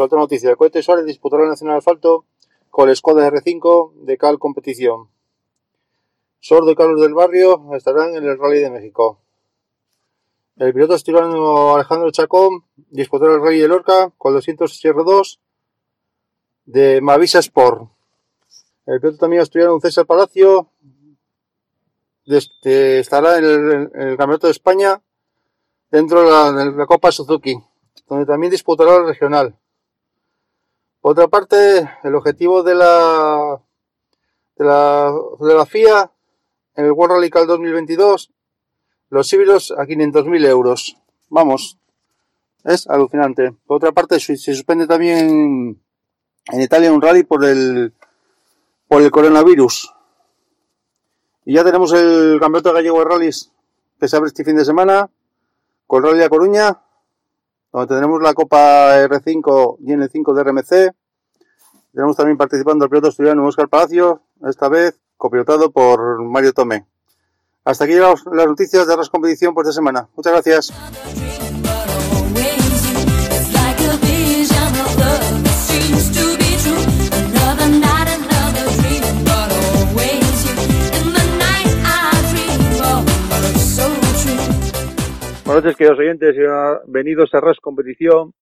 [0.00, 0.50] Otra noticia.
[0.50, 2.24] El cohete Suárez disputará el Nacional Asfalto
[2.70, 5.08] con el Skoda R5 de Cal Competición.
[6.38, 9.20] Sordo y Carlos del Barrio estarán en el Rally de México.
[10.56, 15.38] El piloto asturiano Alejandro Chacón disputará el Rally de Lorca con 200 SR2
[16.66, 17.90] de Mavisa Sport.
[18.86, 20.70] El piloto también asturiano César Palacio
[22.26, 25.02] este, estará en el, Campeonato de España
[25.90, 27.56] dentro de la, de la Copa Suzuki,
[28.06, 29.58] donde también disputará el regional.
[31.00, 33.60] Por otra parte, el objetivo de la,
[34.56, 36.10] de la, de la FIA
[36.74, 38.32] en el World Rally Cal 2022,
[39.10, 40.96] los híbridos a 500.000 euros.
[41.28, 41.78] Vamos,
[42.64, 43.52] es alucinante.
[43.66, 45.80] Por otra parte, se suspende también
[46.50, 47.94] en Italia un rally por el,
[48.88, 49.94] por el coronavirus.
[51.44, 53.52] Y ya tenemos el campeonato gallego de rallies
[54.00, 55.10] que se abre este fin de semana
[55.86, 56.82] con Rally a Coruña
[57.72, 60.94] donde tendremos la Copa R5 y N5 de RMC.
[61.92, 66.86] Tenemos también participando el piloto estudiante Oscar Palacio, esta vez copilotado por Mario Tomé.
[67.64, 70.08] Hasta aquí las noticias de la competición por esta semana.
[70.16, 71.27] Muchas gracias.
[85.48, 88.34] Buenas noches, queridos oyentes, y bienvenidos a RAS Competición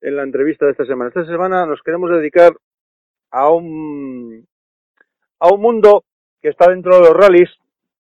[0.00, 1.06] en la entrevista de esta semana.
[1.06, 2.52] Esta semana nos queremos dedicar
[3.30, 4.44] a un,
[5.38, 6.02] a un mundo
[6.42, 7.50] que está dentro de los rallies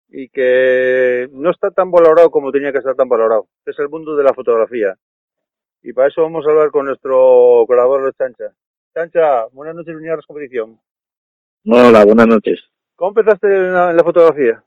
[0.10, 3.46] y que no está tan valorado como tenía que estar tan valorado.
[3.68, 4.96] Es el mundo de la fotografía.
[5.84, 8.52] Y para eso vamos a hablar con nuestro colaborador Chancha.
[8.96, 10.80] Chancha, buenas noches, bienvenido a RAS Competición.
[11.68, 12.62] Hola, buenas noches.
[12.96, 14.64] ¿Cómo empezaste en la fotografía?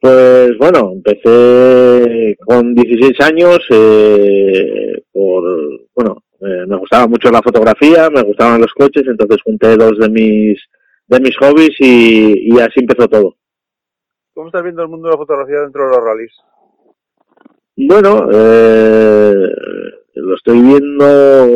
[0.00, 5.42] Pues bueno, empecé con 16 años eh, por,
[5.94, 10.08] bueno, eh, me gustaba mucho la fotografía, me gustaban los coches, entonces junté dos de
[10.08, 10.58] mis,
[11.06, 13.36] de mis hobbies y, y así empezó todo.
[14.32, 16.32] ¿Cómo estás viendo el mundo de la fotografía dentro de los rallies?
[17.76, 19.48] Bueno, eh,
[20.20, 21.48] lo estoy viendo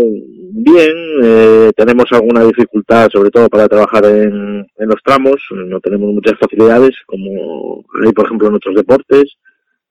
[0.57, 6.13] bien, eh, tenemos alguna dificultad, sobre todo para trabajar en, en, los tramos, no tenemos
[6.13, 9.25] muchas facilidades, como hay, por ejemplo, en otros deportes,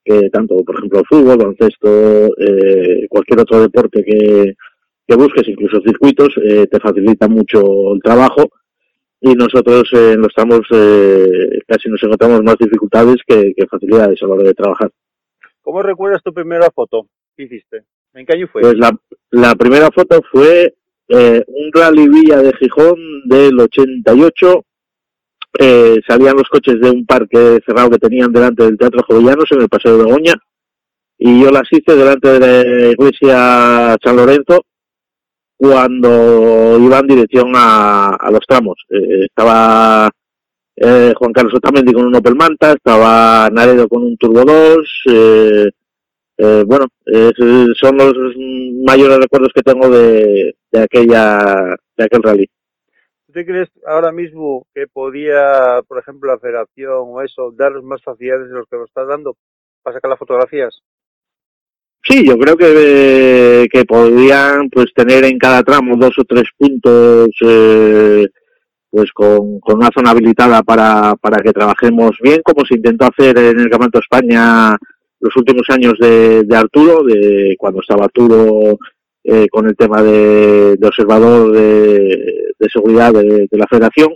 [0.05, 4.55] que tanto, por ejemplo, fútbol, baloncesto, eh, cualquier otro deporte que,
[5.07, 8.49] que busques, incluso circuitos, eh, te facilita mucho el trabajo
[9.19, 14.33] y nosotros en los tramos eh, casi nos encontramos más dificultades que facilidades a la
[14.33, 14.91] hora de trabajar.
[15.61, 17.07] ¿Cómo recuerdas tu primera foto
[17.37, 17.85] que hiciste?
[18.13, 18.61] ¿En qué año fue?
[18.61, 18.91] Pues la,
[19.31, 20.75] la primera foto fue
[21.07, 24.65] eh, un rally Villa de Gijón del 88.
[25.59, 29.61] Eh, salían los coches de un parque cerrado que tenían delante del Teatro Jovellanos en
[29.61, 30.33] el Paseo de Goña
[31.19, 34.65] y yo las hice delante de la iglesia San Lorenzo
[35.55, 38.75] cuando iba en dirección a, los tramos.
[38.89, 40.09] Eh, estaba
[40.75, 45.03] eh, Juan Carlos Otamendi con un Opel Manta, estaba Naredo con un Turbo 2,
[46.43, 47.31] eh, eh, bueno, eh,
[47.79, 48.13] son los
[48.85, 52.49] mayores recuerdos que tengo de, de aquella de aquel rally.
[53.27, 58.49] ¿Usted crees ahora mismo que podía, por ejemplo, la federación o eso, dar más facilidades
[58.49, 59.35] de los que lo está dando
[59.81, 60.81] para sacar las fotografías?
[62.03, 67.29] Sí, yo creo que, que podrían pues tener en cada tramo dos o tres puntos
[67.45, 68.27] eh,
[68.89, 73.37] pues con, con, una zona habilitada para, para que trabajemos bien, como se intentó hacer
[73.37, 74.77] en el Campeonato de España
[75.23, 78.77] los últimos años de, Arturo, de cuando estaba Arturo
[79.23, 84.15] eh, con el tema de, observador de, seguridad de, la federación,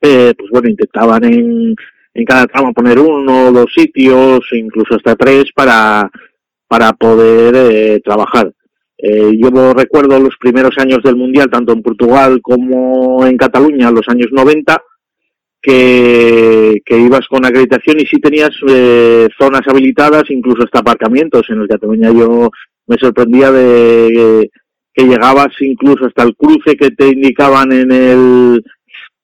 [0.00, 1.76] eh, pues bueno, intentaban en,
[2.14, 6.10] en cada tramo poner uno dos sitios, incluso hasta tres, para,
[6.66, 8.52] para poder eh, trabajar.
[8.98, 14.08] Eh, yo recuerdo los primeros años del Mundial, tanto en Portugal como en Cataluña, los
[14.08, 14.82] años 90,
[15.62, 21.42] que, que ibas con acreditación y sí tenías eh, zonas habilitadas, incluso hasta aparcamientos.
[21.48, 22.50] En el Cataluña yo
[22.86, 24.50] me sorprendía de
[24.92, 28.64] que llegabas incluso hasta el cruce que te indicaban en el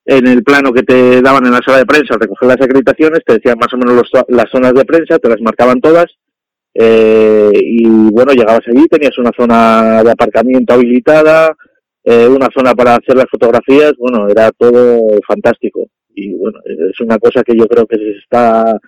[0.09, 3.35] en el plano que te daban en la sala de prensa, recoger las acreditaciones, te
[3.35, 6.07] decían más o menos los, las zonas de prensa, te las marcaban todas,
[6.79, 11.57] eh, y bueno, llegabas allí, tenías una zona de aparcamiento habilitada,
[12.05, 15.89] eh, una zona para hacer las fotografías, bueno, era todo fantástico.
[16.17, 18.81] Y bueno, es una cosa que yo creo que se está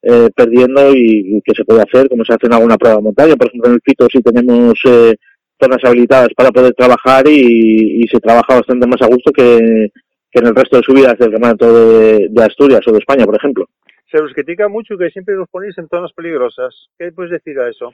[0.00, 3.02] eh, perdiendo y, y, que se puede hacer, como se hace en alguna prueba de
[3.02, 3.36] montaña.
[3.36, 5.16] Por ejemplo, en el Pito sí tenemos eh,
[5.60, 9.90] zonas habilitadas para poder trabajar y, y, se trabaja bastante más a gusto que,
[10.30, 13.36] que en el resto de subidas del campeonato de, de, Asturias o de España, por
[13.36, 13.66] ejemplo.
[14.08, 16.88] Se os critica mucho que siempre los ponéis en zonas peligrosas.
[16.96, 17.92] ¿Qué puedes decir a eso?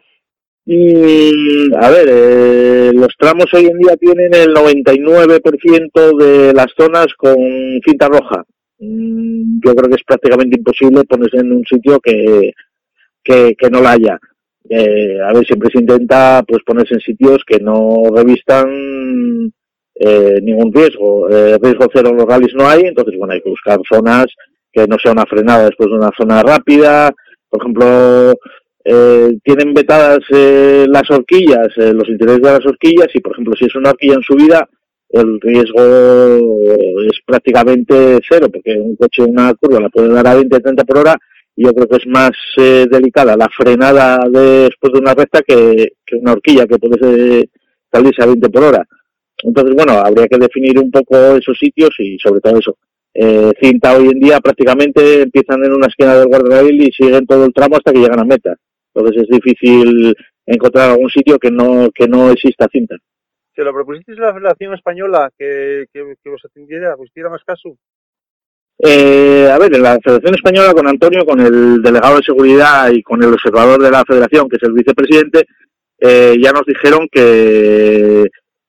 [0.66, 7.08] Y, a ver, eh, los tramos hoy en día tienen el 99% de las zonas
[7.16, 7.36] con
[7.84, 8.44] cinta roja.
[8.84, 12.52] Mm, yo creo que es prácticamente imposible ponerse en un sitio que,
[13.22, 14.18] que, no la haya.
[14.68, 19.52] Eh, a ver, siempre se intenta pues ponerse en sitios que no revistan
[19.94, 21.28] eh, ningún riesgo.
[21.30, 24.26] Eh, riesgo cero en los rallies no hay, entonces bueno, hay que buscar zonas
[24.72, 27.12] que no sea una frenada después de una zona rápida.
[27.48, 28.34] Por ejemplo,
[28.84, 33.66] eh, tienen vetadas eh, las horquillas, los interiores de las horquillas, y por ejemplo, si
[33.66, 34.68] es una horquilla en subida,
[35.14, 35.80] el riesgo
[37.10, 40.98] es prácticamente cero, porque un coche en una curva la puede dar a 20-30 por
[40.98, 41.16] hora,
[41.56, 45.42] y yo creo que es más eh, delicada la frenada de, después de una recta
[45.42, 47.50] que, que una horquilla que puede
[47.92, 48.84] salirse a 20 por hora.
[49.42, 52.76] Entonces, bueno, habría que definir un poco esos sitios y sobre todo eso.
[53.16, 57.44] Eh, cinta hoy en día prácticamente empiezan en una esquina del guardarrail y siguen todo
[57.44, 58.56] el tramo hasta que llegan a meta.
[58.92, 60.14] Entonces es difícil
[60.46, 62.96] encontrar algún sitio que no que no exista cinta.
[63.54, 67.76] ¿Se lo propusisteis a la Federación Española que, que, que os atendiera, hiciera más caso?
[68.78, 73.02] Eh, a ver, en la Federación Española con Antonio, con el delegado de seguridad y
[73.02, 75.44] con el observador de la Federación, que es el vicepresidente,
[75.98, 78.24] eh, ya nos dijeron que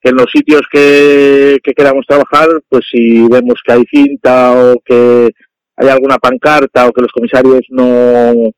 [0.05, 4.79] que en los sitios que, que queramos trabajar, pues si vemos que hay cinta o
[4.85, 5.31] que
[5.75, 8.51] hay alguna pancarta o que los comisarios no,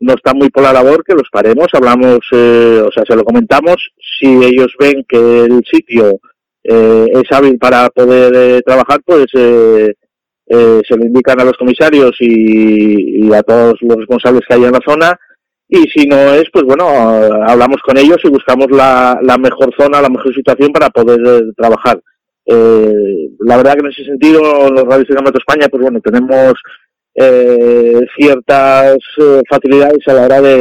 [0.00, 3.24] no están muy por la labor, que los paremos, hablamos, eh, o sea, se lo
[3.24, 3.76] comentamos,
[4.18, 6.18] si ellos ven que el sitio
[6.64, 9.94] eh, es hábil para poder eh, trabajar, pues eh,
[10.48, 14.64] eh, se lo indican a los comisarios y, y a todos los responsables que hay
[14.64, 15.18] en la zona
[15.68, 16.86] y si no es, pues bueno,
[17.48, 21.52] hablamos con ellos y buscamos la, la mejor zona, la mejor situación para poder eh,
[21.56, 22.00] trabajar.
[22.48, 24.40] La verdad que en ese sentido,
[24.70, 26.54] los radios de Campeonato España, pues bueno, tenemos
[27.16, 30.58] eh, ciertas eh, facilidades a la hora de,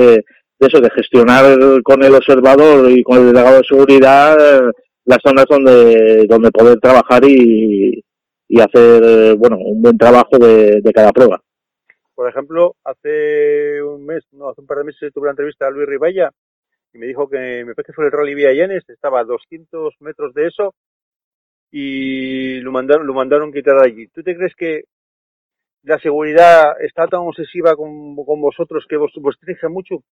[0.60, 1.46] de, eso, de gestionar
[1.84, 4.72] con el observador y con el delegado de seguridad eh,
[5.06, 8.04] las zonas donde, donde poder trabajar y,
[8.48, 11.42] y hacer, eh, bueno, un buen trabajo de, de cada prueba.
[12.16, 15.70] Por ejemplo, hace un mes, no, hace un par de meses tuve una entrevista a
[15.70, 16.32] Luis Ribaya
[16.94, 20.48] y me dijo que me parece que el Rally Villallanes, estaba a 200 metros de
[20.48, 20.74] eso
[21.70, 24.08] y lo mandaron, lo mandaron quitar allí.
[24.08, 24.86] ¿Tú te crees que
[25.86, 29.38] la seguridad está tan obsesiva con, con vosotros que vos, vos
[29.70, 30.04] mucho?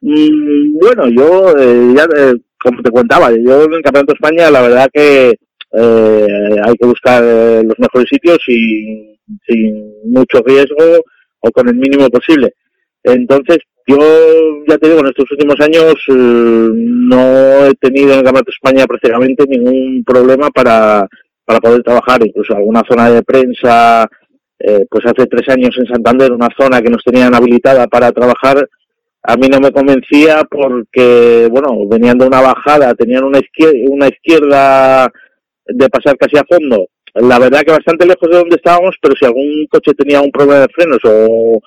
[0.00, 4.62] Mm, bueno, yo eh, ya, eh, como te contaba, yo en Campeonato de España la
[4.62, 5.30] verdad que
[5.72, 11.02] eh, hay que buscar eh, los mejores sitios y sin mucho riesgo
[11.40, 12.52] o con el mínimo posible.
[13.02, 13.98] Entonces, yo
[14.68, 19.44] ya te digo, en estos últimos años no he tenido en el Campeonato España prácticamente
[19.46, 21.06] ningún problema para,
[21.46, 24.06] para poder trabajar, incluso alguna zona de prensa,
[24.58, 28.68] eh, pues hace tres años en Santander, una zona que nos tenían habilitada para trabajar,
[29.22, 34.08] a mí no me convencía porque, bueno, venían de una bajada, tenían una izquierda, una
[34.08, 35.12] izquierda
[35.66, 39.24] de pasar casi a fondo, la verdad que bastante lejos de donde estábamos, pero si
[39.24, 41.60] algún coche tenía un problema de frenos o,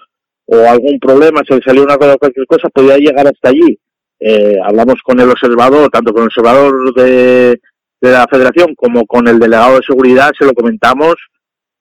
[0.45, 3.79] o algún problema, se le salió una cosa o cualquier cosa, podía llegar hasta allí.
[4.19, 7.59] Eh, hablamos con el observador, tanto con el observador de,
[8.01, 11.15] de la federación como con el delegado de seguridad, se lo comentamos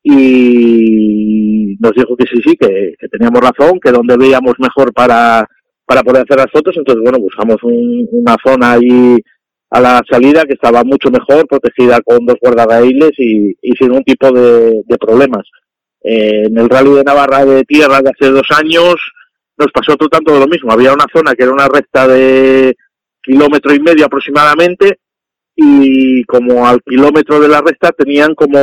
[0.03, 5.47] y nos dijo que sí, sí, que, teníamos razón, que donde veíamos mejor para,
[5.85, 6.75] para poder hacer las fotos.
[6.77, 9.19] Entonces, bueno, buscamos una zona ahí
[9.71, 14.05] a la salida que estaba mucho mejor, protegida con dos guardarraíles y, y sin ningún
[14.05, 15.47] tipo de, problemas.
[16.03, 18.95] Eh, en el Rally de Navarra de Tierra de hace dos años
[19.59, 20.73] nos pasó todo tanto de lo mismo.
[20.73, 22.77] Había una zona que era una recta de
[23.23, 25.01] kilómetro y medio aproximadamente
[25.61, 28.59] y como al kilómetro de la recta tenían como,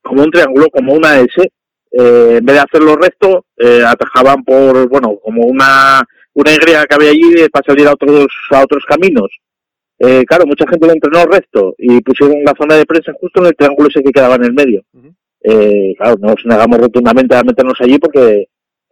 [0.00, 1.42] como un triángulo, como una S.
[1.90, 6.94] Eh, en vez de hacerlo recto, eh, atajaban por, bueno, como una, una Y que
[6.94, 9.28] había allí para salir a otros, a otros caminos.
[9.98, 13.46] Eh, claro, mucha gente lo entrenó recto y pusieron la zona de prensa justo en
[13.46, 14.82] el triángulo ese que quedaba en el medio.
[15.42, 18.46] eh, claro, nos negamos rotundamente a meternos allí porque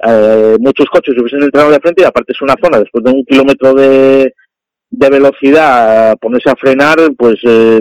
[0.04, 3.24] eh, muchos coches hubiesen entrado de frente y aparte es una zona después de un
[3.24, 4.34] kilómetro de,
[4.96, 7.80] de velocidad ponerse a frenar, pues eh,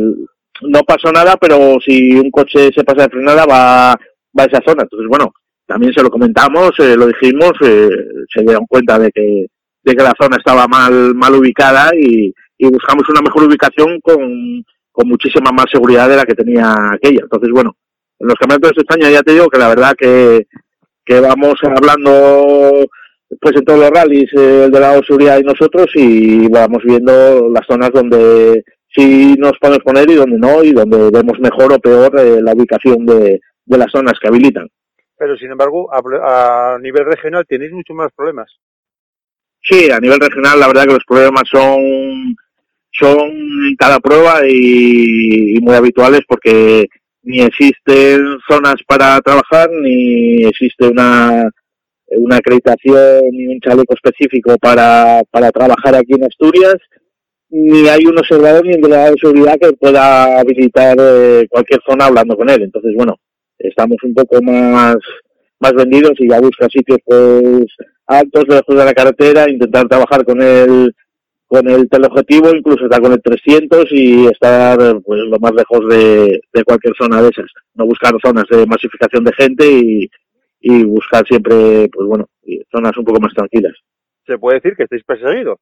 [0.61, 3.95] no pasó nada, pero si un coche se pasa de frenada va,
[4.37, 4.83] va a esa zona.
[4.83, 5.33] Entonces, bueno,
[5.65, 7.89] también se lo comentamos, eh, lo dijimos, eh,
[8.33, 9.47] se dieron cuenta de que,
[9.83, 14.63] de que la zona estaba mal, mal ubicada y, y buscamos una mejor ubicación con,
[14.91, 17.21] con muchísima más seguridad de la que tenía aquella.
[17.23, 17.77] Entonces, bueno,
[18.19, 20.47] en los campeonatos de España ya te digo que la verdad que,
[21.05, 22.87] que vamos hablando
[23.41, 27.49] pues en todos los rallies eh, el de la seguridad y nosotros y vamos viendo
[27.49, 31.79] las zonas donde sí nos podemos poner y donde no y donde vemos mejor o
[31.79, 34.67] peor eh, la ubicación de, de las zonas que habilitan.
[35.17, 38.51] Pero sin embargo, a, a nivel regional tenéis muchos más problemas.
[39.61, 42.35] Sí, a nivel regional la verdad que los problemas son
[42.97, 43.19] son
[43.67, 46.87] en cada prueba y, muy habituales porque
[47.23, 51.49] ni existen zonas para trabajar ni existe una
[52.07, 56.75] una acreditación ni un chaleco específico para, para trabajar aquí en Asturias,
[57.49, 62.05] ni hay un observador ni un delegado de seguridad que pueda habilitar eh, cualquier zona
[62.05, 62.63] hablando con él.
[62.63, 63.15] Entonces, bueno,
[63.57, 64.97] estamos un poco más,
[65.59, 67.65] más vendidos y ya busca sitios pues
[68.07, 70.93] altos, lejos de la carretera, intentar trabajar con el
[71.47, 76.41] con el teleobjetivo, incluso estar con el 300 y estar pues lo más lejos de,
[76.51, 77.45] de cualquier zona de esas.
[77.75, 80.09] No buscar zonas de masificación de gente y,
[80.67, 82.27] y buscar siempre, pues bueno,
[82.71, 83.73] zonas un poco más tranquilas.
[84.25, 85.59] ¿Se puede decir que estáis perseguidos?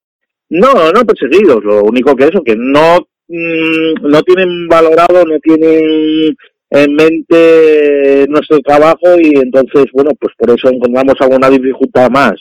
[0.49, 6.33] No, no perseguidos, lo único que eso, que no, mm, no tienen valorado, no tienen
[6.69, 12.35] en mente nuestro trabajo y entonces, bueno, pues por eso encontramos alguna dificultad más.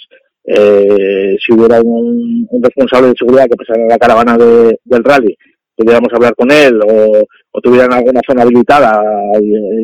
[0.44, 5.36] Eh, si hubiera un, responsable de seguridad que pasara la caravana de, del rally,
[5.76, 7.22] pudiéramos hablar con él o,
[7.62, 9.02] tuvieran alguna zona habilitada,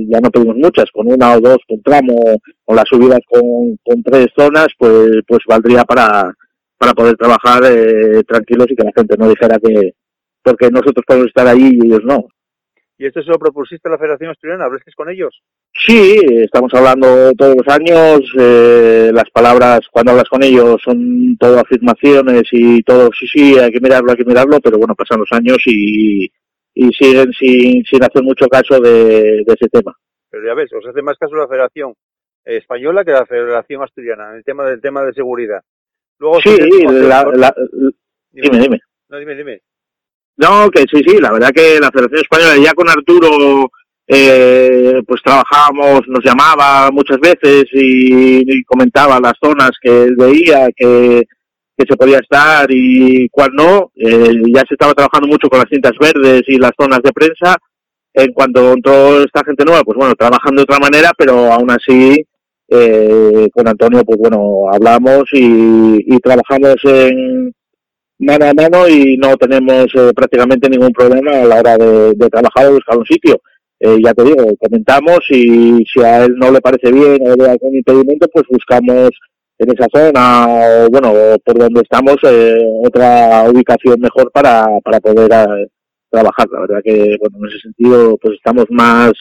[0.08, 2.16] ya no pedimos muchas, con una o dos con tramo
[2.64, 6.34] o las subidas con, con tres zonas, pues, pues valdría para,
[6.76, 9.92] para poder trabajar eh, tranquilos y que la gente no dijera que
[10.42, 12.26] porque nosotros podemos estar ahí y ellos no.
[13.00, 14.64] ¿Y esto se lo propusiste a la Federación Asturiana?
[14.64, 15.40] ¿Hablaste con ellos?
[15.86, 18.20] Sí, estamos hablando todos los años.
[18.36, 23.70] Eh, las palabras, cuando hablas con ellos, son todo afirmaciones y todo, sí, sí, hay
[23.70, 26.24] que mirarlo, hay que mirarlo, pero bueno, pasan los años y,
[26.74, 29.96] y siguen sin, sin hacer mucho caso de, de ese tema.
[30.28, 31.94] Pero ya ves, os hace más caso la Federación
[32.44, 35.62] Española que la Federación Asturiana, en el tema del tema de seguridad.
[36.18, 36.50] Luego, sí,
[36.84, 37.54] la, la,
[38.32, 38.80] dime, dime.
[39.08, 39.60] No, dime, dime.
[40.38, 43.70] No, que sí, sí, la verdad que la Federación Española ya con Arturo
[44.06, 51.24] eh, pues trabajábamos, nos llamaba muchas veces y, comentaba las zonas que veía que,
[51.76, 53.90] que se podía estar y cuál no.
[53.96, 57.56] Eh, ya se estaba trabajando mucho con las cintas verdes y las zonas de prensa.
[58.14, 62.24] En cuanto entró esta gente nueva, pues bueno, trabajando de otra manera, pero aún así
[62.68, 67.52] eh, con Antonio, pues bueno, hablamos y, y trabajamos en,
[68.18, 72.66] mano a mano y no tenemos eh, prácticamente ningún problema a la hora de, trabajar
[72.66, 73.40] o buscar un sitio.
[73.80, 77.50] Eh, ya te digo, comentamos y si a él no le parece bien o hay
[77.50, 79.10] algún impedimento, pues buscamos
[79.58, 81.12] en esa zona o bueno,
[81.44, 85.30] por donde estamos eh, otra ubicación mejor para, para poder
[86.10, 86.48] trabajar.
[86.50, 89.12] La verdad que bueno, en ese sentido pues estamos más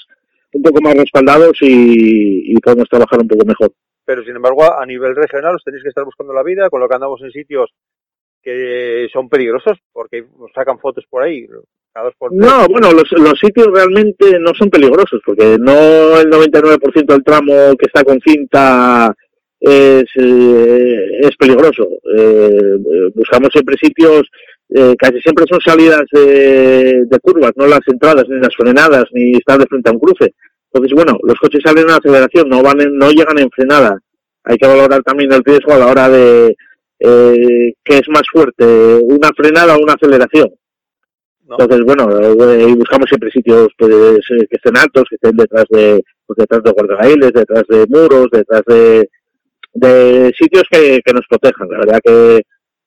[0.53, 3.71] un poco más respaldados y, y podemos trabajar un poco mejor.
[4.05, 7.31] Pero sin embargo, a nivel regional os tenéis que estar buscando la vida, colocándonos en
[7.31, 7.69] sitios
[8.47, 10.23] que son peligrosos porque
[10.55, 11.45] sacan fotos por ahí.
[12.31, 17.75] no, bueno, los, los sitios realmente no son peligrosos porque no el 99% del tramo
[17.77, 19.13] que está con cinta
[19.59, 21.89] es, eh, es peligroso.
[22.17, 24.21] Eh, buscamos siempre sitios,
[24.69, 29.33] eh, casi siempre son salidas de, de, curvas, no las entradas ni las frenadas ni
[29.33, 30.33] estar de frente a un cruce.
[30.71, 33.99] Entonces, bueno, los coches salen en aceleración, no van no llegan en frenada.
[34.45, 36.55] Hay que valorar también el riesgo a la hora de,
[36.99, 38.65] eh, ¿qué es más fuerte,
[39.03, 40.49] una frenada o una aceleración?
[41.49, 46.03] Entonces, bueno, eh, buscamos siempre sitios pues, eh, que estén altos, que estén detrás de,
[46.25, 49.09] pues, detrás de guardarraíles, detrás de muros, detrás de,
[49.73, 51.69] de sitios que, que nos protejan.
[51.69, 52.37] La verdad que,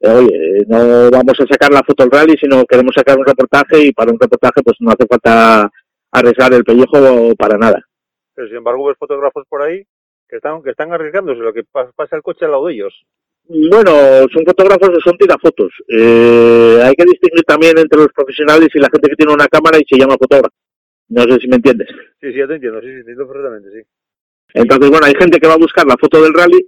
[0.00, 3.82] eh, oye, no vamos a sacar la foto del rally, sino queremos sacar un reportaje
[3.86, 5.70] y para un reportaje pues no hace falta
[6.12, 7.80] arriesgar el pellejo para nada.
[8.34, 9.82] Pero sin embargo, ves fotógrafos por ahí
[10.28, 13.06] que están, que están arriesgándose lo que pa- pasa el coche al lado de ellos.
[13.52, 13.90] Bueno,
[14.32, 15.72] son fotógrafos o son tirafotos.
[15.88, 19.76] Eh, hay que distinguir también entre los profesionales y la gente que tiene una cámara
[19.76, 20.54] y se llama fotógrafo.
[21.08, 21.88] No sé si me entiendes.
[22.20, 23.88] Sí, sí, ya te entiendo, sí, sí, te entiendo perfectamente, sí.
[24.54, 26.64] Entonces, bueno, hay gente que va a buscar la foto del rally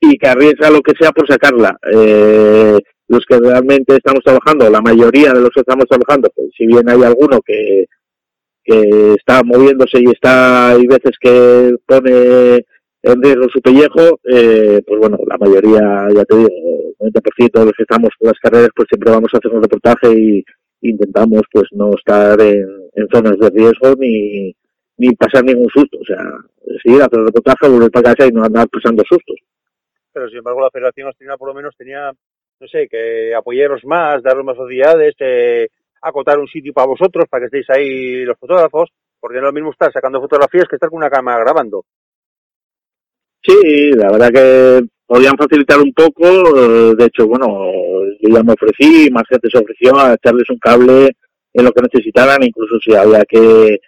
[0.00, 1.76] y que arriesga lo que sea por sacarla.
[1.92, 6.66] Eh, los que realmente estamos trabajando, la mayoría de los que estamos trabajando, pues, si
[6.66, 7.84] bien hay alguno que,
[8.64, 12.64] que está moviéndose y está, hay veces que pone
[13.12, 16.48] en riesgo su pellejo, eh, pues bueno, la mayoría, ya te digo,
[17.00, 19.62] el 90% de los que estamos con las carreras, pues siempre vamos a hacer un
[19.62, 20.44] reportaje y
[20.80, 24.54] intentamos pues no estar en, en zonas de riesgo ni,
[24.98, 25.98] ni pasar ningún susto.
[26.00, 26.18] O sea,
[26.82, 29.36] seguir hacer el reportaje, volver para casa y no andar pasando sustos.
[30.12, 32.10] Pero sin embargo, la Federación Asturiana por lo menos tenía,
[32.60, 35.68] no sé, que apoyaros más, daros más facilidades, eh,
[36.00, 39.52] acotar un sitio para vosotros, para que estéis ahí los fotógrafos, porque no es lo
[39.52, 41.84] mismo estar sacando fotografías que estar con una cámara grabando.
[43.42, 46.24] Sí, la verdad que podían facilitar un poco.
[46.24, 47.48] eh, De hecho, bueno,
[48.20, 51.16] yo ya me ofrecí, más gente se ofreció a echarles un cable
[51.52, 53.78] en lo que necesitaran, incluso si había que,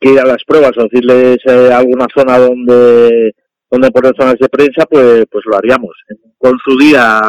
[0.00, 3.34] ir a las pruebas o decirles eh, alguna zona donde
[3.70, 5.90] donde poner zonas de prensa, pues pues lo haríamos.
[6.38, 7.20] Con su día,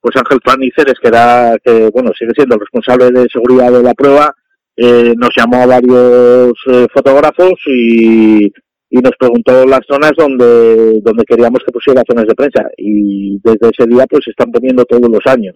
[0.00, 3.94] pues Ángel Planiceres, que era, que bueno, sigue siendo el responsable de seguridad de la
[3.94, 4.34] prueba,
[4.76, 8.52] eh, nos llamó a varios eh, fotógrafos y,
[8.90, 12.68] y nos preguntó las zonas donde, donde queríamos que pusiera zonas de prensa.
[12.76, 15.54] Y desde ese día, pues se están poniendo todos los años.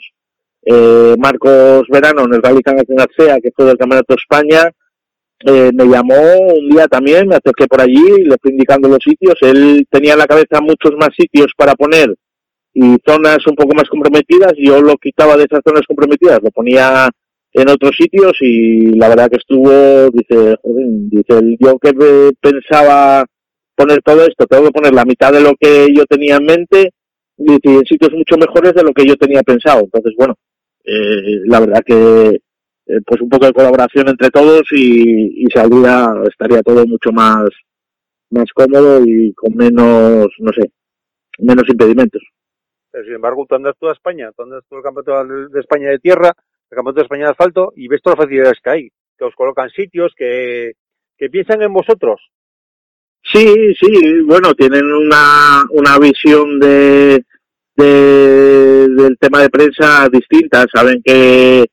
[0.65, 2.79] Eh, Marcos Verano, en el Rally Can
[3.17, 4.71] Sea, que fue del Campeonato de España,
[5.47, 6.15] eh, me llamó
[6.55, 9.35] un día también, me acerqué por allí, le fui indicando los sitios.
[9.43, 12.15] Él tenía en la cabeza muchos más sitios para poner
[12.73, 14.53] y zonas un poco más comprometidas.
[14.57, 17.09] Yo lo quitaba de esas zonas comprometidas, lo ponía
[17.55, 19.71] en otros sitios y la verdad que estuvo,
[20.11, 21.93] dice, joder, dice, yo que
[22.41, 23.25] pensaba
[23.77, 26.91] poner todo esto, tengo que poner la mitad de lo que yo tenía en mente,
[27.37, 29.81] y en sitios mucho mejores de lo que yo tenía pensado.
[29.81, 30.35] Entonces, bueno,
[30.85, 32.41] eh, la verdad que
[32.87, 37.49] eh, pues un poco de colaboración entre todos y, y saldría, estaría todo mucho más,
[38.31, 40.71] más cómodo y con menos, no sé,
[41.39, 42.23] menos impedimentos.
[42.91, 45.99] Pero sin embargo, tú andas toda España, tú andas todo el campeonato de España de
[45.99, 46.33] tierra,
[46.75, 49.35] el campeonato de España de asfalto, y ves todas las facilidades que hay, que os
[49.35, 50.73] colocan sitios, que,
[51.17, 52.21] que piensan en vosotros.
[53.33, 57.25] Sí, sí, bueno, tienen una, una visión de,
[57.75, 60.67] de, del tema de prensa distinta.
[60.71, 61.65] Saben que,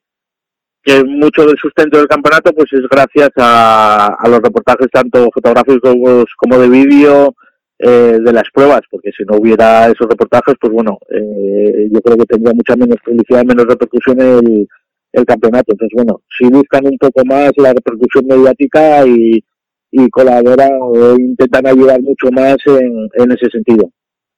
[0.81, 6.25] que mucho del sustento del campeonato pues es gracias a, a los reportajes tanto fotográficos
[6.37, 7.35] como de vídeo
[7.79, 12.15] eh, de las pruebas, porque si no hubiera esos reportajes, pues bueno, eh, yo creo
[12.15, 14.67] que tendría mucha menos publicidad, menos repercusión el,
[15.13, 15.71] el campeonato.
[15.71, 19.43] Entonces, bueno, si buscan un poco más la repercusión mediática y,
[19.91, 23.89] y colaboran o intentan ayudar mucho más en, en ese sentido.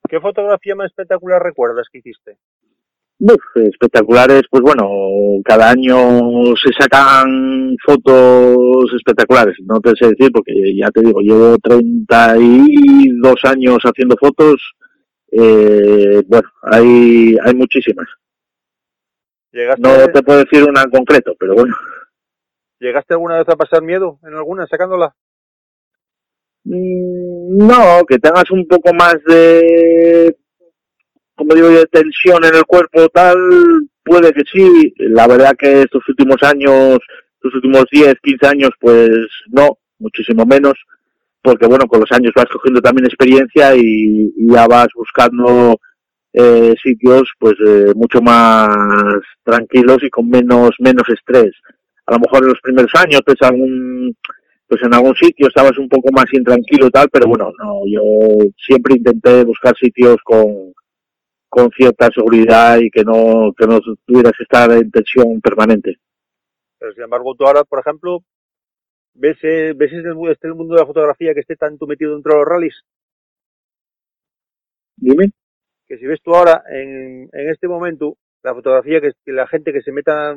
[0.09, 2.37] ¿Qué fotografía más espectacular recuerdas que hiciste?
[3.19, 4.89] Uf, espectaculares, pues bueno,
[5.45, 11.57] cada año se sacan fotos espectaculares, no te sé decir porque ya te digo, llevo
[11.59, 14.61] 32 años haciendo fotos,
[15.31, 18.07] eh, bueno, hay, hay muchísimas.
[19.53, 21.75] ¿Llegaste, No te puedo decir una en concreto, pero bueno.
[22.79, 25.15] ¿Llegaste alguna vez a pasar miedo en alguna sacándola?
[26.65, 30.35] Mm, No, que tengas un poco más de,
[31.35, 33.37] como digo, de tensión en el cuerpo tal,
[34.03, 34.93] puede que sí.
[34.97, 36.99] La verdad que estos últimos años,
[37.35, 39.09] estos últimos 10, 15 años, pues
[39.49, 40.73] no, muchísimo menos,
[41.43, 45.77] porque bueno, con los años vas cogiendo también experiencia y, y ya vas buscando
[46.33, 48.67] eh, sitios pues eh, mucho más
[49.43, 51.51] tranquilos y con menos menos estrés.
[52.05, 54.15] A lo mejor en los primeros años pues algún
[54.67, 58.01] pues en algún sitio estabas un poco más intranquilo y tal, pero bueno, no, yo
[58.57, 60.73] siempre intenté buscar sitios con,
[61.47, 65.97] con cierta seguridad y que no, que no tuvieras que estar en tensión permanente.
[66.79, 68.23] Pero sin embargo, tú ahora, por ejemplo,
[69.13, 72.33] ¿ves, eh, ves este, este el mundo de la fotografía que esté tanto metido dentro
[72.33, 72.83] de los rallies?
[74.97, 75.31] Dime.
[75.93, 79.71] Que si ves tú ahora, en, en este momento, la fotografía que, que la gente
[79.71, 80.35] que se meta,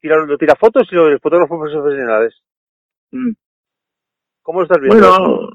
[0.00, 2.34] tira, lo tira fotos y los fotógrafos profesionales.
[3.10, 3.32] Mm.
[4.40, 4.98] ¿Cómo lo estás viendo?
[4.98, 5.50] Bueno,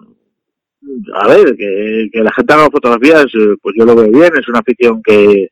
[1.16, 4.48] a ver, que, que la gente haga fotografías, eh, pues yo lo veo bien, es
[4.48, 5.48] una afición que,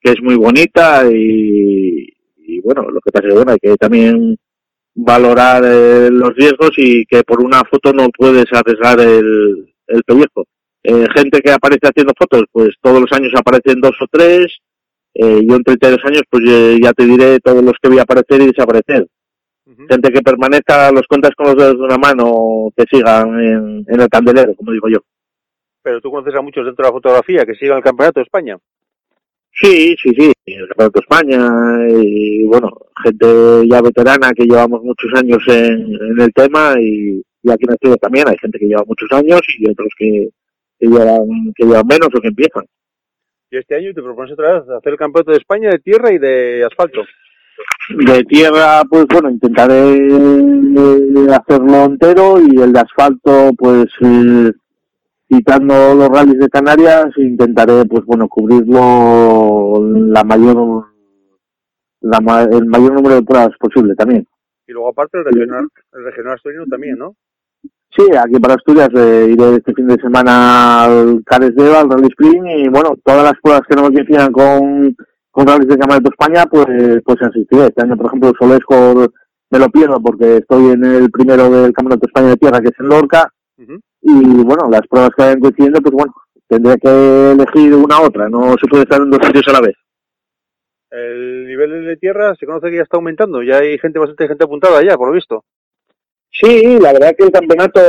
[0.00, 3.76] que es muy bonita y, y bueno, lo que pasa es que bueno, hay que
[3.76, 4.36] también
[4.94, 10.44] valorar eh, los riesgos y que por una foto no puedes arriesgar el, el pellejo.
[10.86, 14.58] Eh, gente que aparece haciendo fotos, pues todos los años aparecen dos o tres.
[15.14, 18.02] Eh, yo entre tres años, pues eh, ya te diré todos los que voy a
[18.02, 19.06] aparecer y desaparecer.
[19.88, 24.00] Gente que permanezca, los cuentas con los dedos de una mano, que sigan en, en
[24.00, 24.98] el candelero, como digo yo.
[25.82, 28.58] Pero tú conoces a muchos dentro de la fotografía que sigan el Campeonato de España.
[29.52, 32.70] Sí, sí, sí, el Campeonato de España y bueno,
[33.02, 33.26] gente
[33.70, 38.00] ya veterana que llevamos muchos años en, en el tema y, y aquí en Asturias
[38.00, 40.28] también hay gente que lleva muchos años y otros que,
[40.84, 42.64] que llevan que llevan menos o que empiezan.
[43.50, 46.18] Y este año te propones otra vez hacer el Campeonato de España de tierra y
[46.18, 47.02] de asfalto.
[48.06, 54.52] De tierra, pues bueno, intentaré eh, hacerlo entero y el de asfalto, pues eh,
[55.28, 60.86] quitando los rallies de Canarias, intentaré, pues bueno, cubrirlo la mayor,
[62.00, 64.26] la, el mayor número de pruebas posible también.
[64.66, 67.14] Y luego aparte el regional, el regional asturiano también, ¿no?
[67.96, 71.90] Sí, aquí para Asturias eh, iré este fin de semana al Cares de Eva, al
[71.90, 74.96] Rally Spring y bueno, todas las pruebas que no me coincidan con,
[75.30, 76.66] con rallies de Campeonato España, pues,
[77.04, 77.66] pues asistiré.
[77.66, 79.12] Este año, por ejemplo, el Solesco
[79.50, 82.68] me lo pierdo porque estoy en el primero del Campeonato de España de Tierra, que
[82.68, 86.14] es en Lorca, y bueno, las pruebas que vayan coincidiendo, pues bueno,
[86.48, 89.60] tendré que elegir una u otra, no se puede estar en dos sitios a la
[89.60, 89.76] vez.
[90.90, 93.42] El nivel de tierra se conoce que ya está aumentando.
[93.42, 95.44] Ya hay gente, bastante gente apuntada ya, por lo visto.
[96.40, 97.80] Sí, la verdad que el campeonato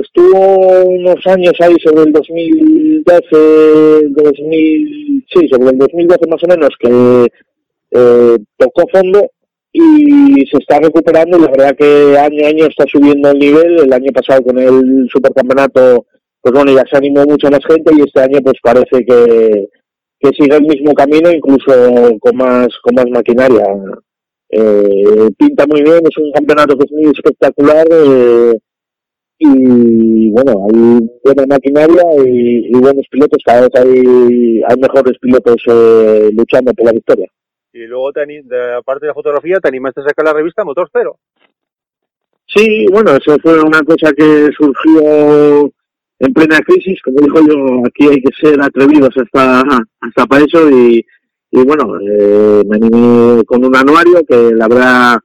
[0.00, 6.68] estuvo unos años ahí sobre el 2012, 2000, sí, sobre el 2012 más o menos,
[6.78, 7.26] que
[7.90, 9.28] eh, tocó fondo
[9.72, 13.80] y se está recuperando la verdad que año a año está subiendo el nivel.
[13.80, 16.06] El año pasado con el supercampeonato,
[16.40, 19.68] pues bueno, ya se animó mucha más gente y este año pues parece que,
[20.20, 21.72] que sigue el mismo camino, incluso
[22.20, 23.64] con más, con más maquinaria.
[24.50, 28.54] Eh, pinta muy bien, es un campeonato que es muy espectacular eh,
[29.38, 35.62] y bueno, hay buena maquinaria y, y buenos pilotos, cada vez hay, hay mejores pilotos
[35.66, 37.28] eh, luchando por la victoria.
[37.72, 40.88] Y luego, te de, aparte de la fotografía, te animaste a sacar la revista Motor
[40.92, 41.18] Cero.
[42.46, 45.70] Sí, bueno, eso fue una cosa que surgió
[46.18, 49.60] en plena crisis, como dijo yo, aquí hay que ser atrevidos hasta,
[50.00, 51.04] hasta para eso y,
[51.50, 55.18] y bueno, eh, me animé con un anuario que la verdad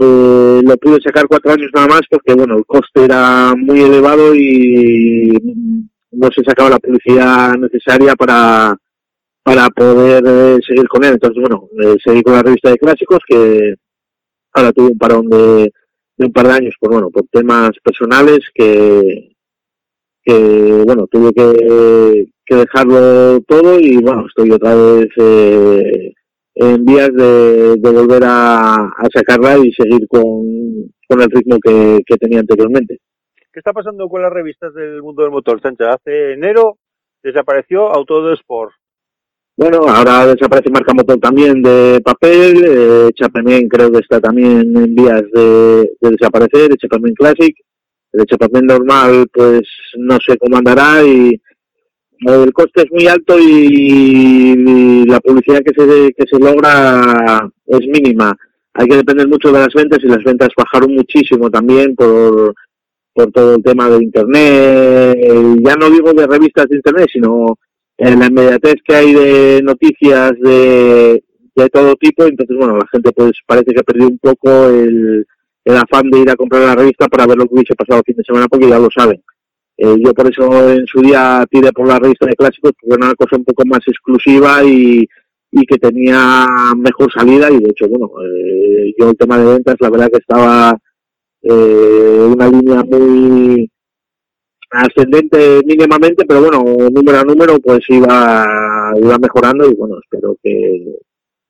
[0.00, 4.34] eh, lo pude sacar cuatro años nada más porque bueno, el coste era muy elevado
[4.34, 5.32] y
[6.12, 8.76] no se sacaba la publicidad necesaria para
[9.46, 11.12] para poder eh, seguir con él.
[11.12, 13.76] Entonces, bueno, eh, seguí con la revista de clásicos que
[14.52, 15.72] ahora tuve un parón de,
[16.16, 19.35] de un par de años, por bueno, por temas personales que,
[20.26, 26.12] que bueno, tuve que, que dejarlo todo y bueno, estoy otra vez eh,
[26.56, 32.00] en vías de, de volver a, a sacarla y seguir con, con el ritmo que,
[32.04, 32.98] que tenía anteriormente.
[33.52, 35.94] ¿Qué está pasando con las revistas del mundo del motor, Sancha?
[35.94, 36.78] Hace enero
[37.22, 38.72] desapareció Autodo Sport.
[39.56, 44.94] Bueno, ahora desaparece Marca Motor también de papel, eh, Chapemen creo que está también en
[44.94, 47.56] vías de, de desaparecer, el Chapemen Classic,
[48.18, 49.62] el Chapemen normal pues
[49.96, 51.40] no sé cómo andará y
[52.20, 58.34] el coste es muy alto y la publicidad que se, que se logra es mínima.
[58.72, 62.54] Hay que depender mucho de las ventas y las ventas bajaron muchísimo también por,
[63.12, 65.18] por todo el tema de Internet,
[65.62, 67.58] ya no digo de revistas de Internet, sino
[67.98, 71.22] en la inmediatez que hay de noticias de,
[71.54, 75.26] de todo tipo, entonces bueno, la gente pues parece que ha perdido un poco el,
[75.66, 78.04] el afán de ir a comprar la revista para ver lo que hubiese pasado el
[78.04, 79.20] fin de semana porque ya lo saben.
[79.76, 83.06] Eh, yo por eso en su día tiré por la revista de clásicos porque era
[83.06, 85.04] una cosa un poco más exclusiva y,
[85.50, 89.74] y que tenía mejor salida y de hecho bueno, eh, yo el tema de ventas
[89.80, 90.78] la verdad que estaba
[91.42, 93.68] eh, una línea muy
[94.70, 98.46] ascendente mínimamente, pero bueno, número a número pues iba,
[99.02, 100.94] iba mejorando y bueno, espero que,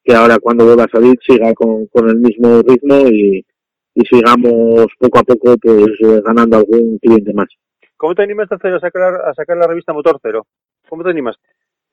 [0.02, 3.44] que ahora cuando vuelva a salir siga con, con el mismo ritmo y,
[3.96, 7.48] y sigamos poco a poco pues eh, ganando algún cliente más.
[7.96, 10.46] ¿Cómo te animaste a, hacer, a, sacar, a sacar la revista Motor Cero?
[10.88, 11.42] ¿Cómo te animaste?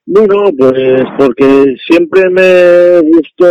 [0.05, 3.45] Bueno, pues porque siempre me gustó,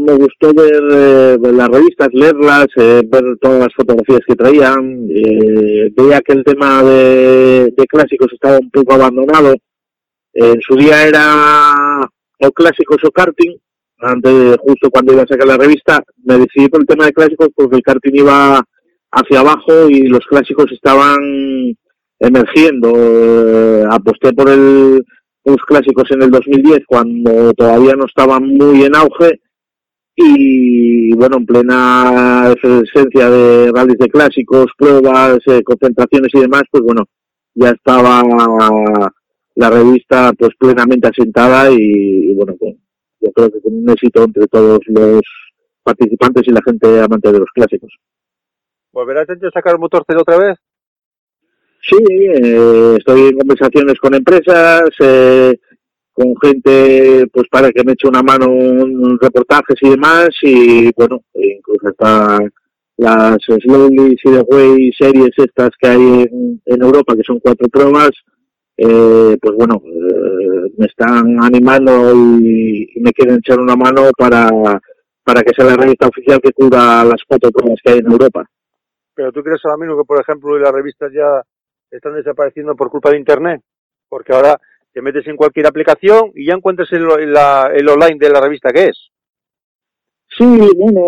[0.00, 5.08] me gustó ver, eh, ver las revistas, leerlas, eh, ver todas las fotografías que traían.
[5.08, 9.54] Eh, veía que el tema de, de clásicos estaba un poco abandonado.
[10.34, 11.74] en su día era
[12.38, 13.56] o clásicos o karting.
[14.00, 17.12] Antes, de- justo cuando iba a sacar la revista, me decidí por el tema de
[17.12, 18.62] clásicos porque el karting iba
[19.12, 21.18] hacia abajo y los clásicos estaban
[22.18, 22.92] emergiendo.
[22.96, 25.04] Eh, aposté por el
[25.42, 29.40] unos clásicos en el 2010 cuando todavía no estaban muy en auge
[30.14, 36.82] y bueno, en plena efervescencia de rallies de clásicos, pruebas, eh, concentraciones y demás, pues
[36.84, 37.04] bueno,
[37.54, 38.22] ya estaba
[39.54, 42.74] la revista pues plenamente asentada y, bueno, pues,
[43.20, 45.20] yo creo que con un éxito entre todos los
[45.82, 47.92] participantes y la gente amante de los clásicos.
[48.92, 50.58] ¿Volverás a sacar el motor otra vez?
[51.82, 55.58] Sí, eh, estoy en conversaciones con empresas, eh,
[56.12, 61.22] con gente pues para que me eche una mano en reportajes y demás y bueno,
[61.34, 62.38] incluso hasta
[62.98, 67.66] las Slowly y The Way series estas que hay en, en Europa, que son cuatro
[67.68, 68.10] pruebas,
[68.82, 74.48] eh, pues bueno, eh, me están animando y, y, me quieren echar una mano para,
[75.22, 78.46] para que sea la revista oficial que cubra las cuatro pruebas que hay en Europa.
[79.14, 81.42] Pero tú crees ahora mismo que, por ejemplo, las revistas ya
[81.90, 83.60] están desapareciendo por culpa de Internet,
[84.08, 84.58] porque ahora
[84.94, 88.70] te metes en cualquier aplicación y ya encuentras el, la, el online de la revista
[88.72, 89.10] que es.
[90.38, 90.44] Sí,
[90.76, 91.00] bueno,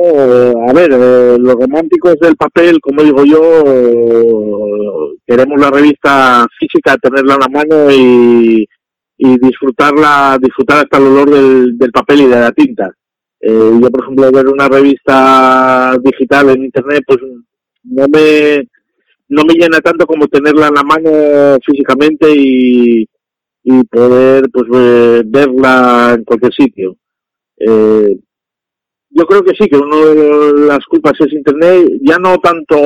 [0.69, 6.97] a ver, eh, los románticos del papel, como digo yo, eh, queremos la revista física,
[6.97, 8.67] tenerla en la mano y,
[9.19, 12.91] y disfrutarla, disfrutar hasta el olor del, del papel y de la tinta.
[13.41, 17.19] Eh, yo, por ejemplo, ver una revista digital en internet, pues
[17.85, 18.69] no me,
[19.29, 23.09] no me llena tanto como tenerla en la mano físicamente y,
[23.65, 26.97] y poder pues eh, verla en cualquier sitio.
[27.59, 28.19] Eh,
[29.15, 32.77] yo creo que sí, que una de las culpas es Internet, ya no tanto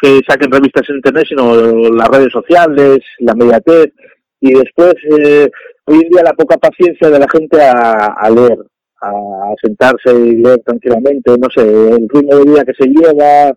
[0.00, 1.54] que saquen revistas en Internet, sino
[1.90, 3.92] las redes sociales, la mediatez,
[4.40, 5.48] y después, eh,
[5.86, 8.58] hoy en día la poca paciencia de la gente a, a leer,
[9.02, 9.12] a
[9.62, 13.52] sentarse y leer tranquilamente, no sé, el ritmo de vida que se lleva,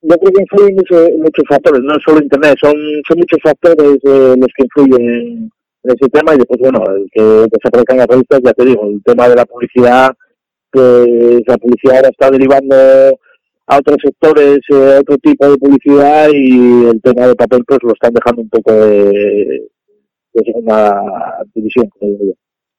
[0.00, 2.74] yo creo que influyen mucho, muchos factores, no solo Internet, son,
[3.06, 5.50] son muchos factores eh, los que influyen en,
[5.84, 8.64] en ese tema y después, bueno, el que, que se aparezcan las revistas, ya te
[8.64, 10.12] digo, el tema de la publicidad,
[10.70, 12.76] pues la publicidad ahora está derivando
[13.66, 17.80] a otros sectores, eh, a otro tipo de publicidad y el tema de papel pues
[17.82, 19.68] lo están dejando un poco de,
[20.32, 21.02] de segunda
[21.54, 21.90] división.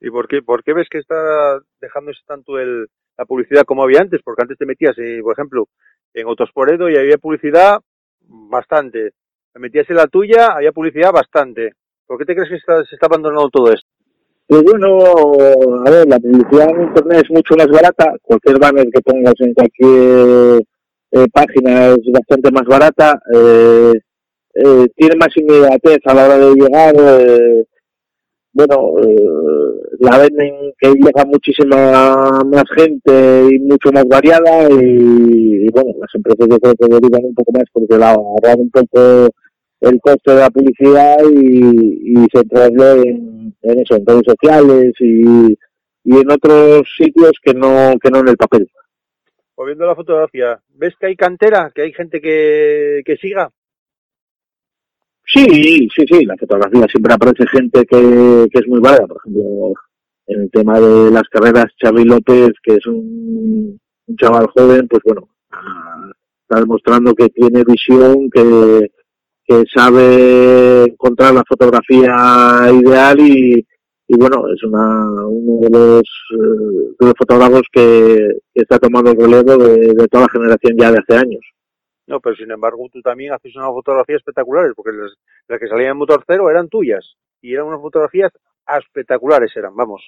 [0.02, 4.02] ¿Y por qué, por qué ves que está dejándose tanto el, la publicidad como había
[4.02, 4.22] antes?
[4.24, 5.68] Porque antes te metías, eh, por ejemplo,
[6.14, 7.80] en Autosporedo y había publicidad
[8.22, 9.12] bastante.
[9.54, 11.74] Te metías en la tuya, había publicidad bastante.
[12.08, 13.88] ¿Por qué te crees que está, se está abandonando todo esto?
[14.50, 14.98] Pues bueno,
[15.86, 18.16] a ver, la publicidad en Internet es mucho más barata.
[18.24, 20.64] Cualquier banner que pongas en cualquier
[21.12, 23.22] eh, página es bastante más barata.
[23.32, 23.94] Eh,
[24.56, 26.96] eh, tiene más inmediatez a la hora de llegar.
[26.98, 27.64] Eh,
[28.54, 35.92] bueno, eh, la venden que llega muchísima más gente y mucho más variada y, bueno,
[36.02, 39.30] las empresas yo creo que derivan un poco más porque la ahorran un poco
[39.82, 45.54] el coste de la publicidad y, y centrarlo en, en eso, en redes sociales y,
[46.04, 48.70] y en otros sitios que no, que no en el papel.
[49.56, 51.72] Volviendo a la fotografía, ¿ves que hay cantera?
[51.74, 53.50] ¿Que hay gente que, que siga?
[55.26, 59.74] Sí, sí, sí, la fotografía siempre aparece gente que, que es muy válida, por ejemplo,
[60.26, 65.04] en el tema de las carreras, Xavi López, que es un, un chaval joven, pues
[65.06, 65.30] bueno,
[66.42, 68.92] está demostrando que tiene visión, que,
[69.50, 73.66] que sabe encontrar la fotografía ideal y,
[74.08, 79.12] y bueno, es una, uno de los, eh, de los fotógrafos que, que, está tomando
[79.12, 81.42] el relevo de, de, toda la generación ya de hace años.
[82.06, 85.14] No, pero sin embargo tú también haces unas fotografías espectaculares, porque las,
[85.48, 88.32] las que salían en motor cero eran tuyas, y eran unas fotografías
[88.68, 90.08] espectaculares eran, vamos.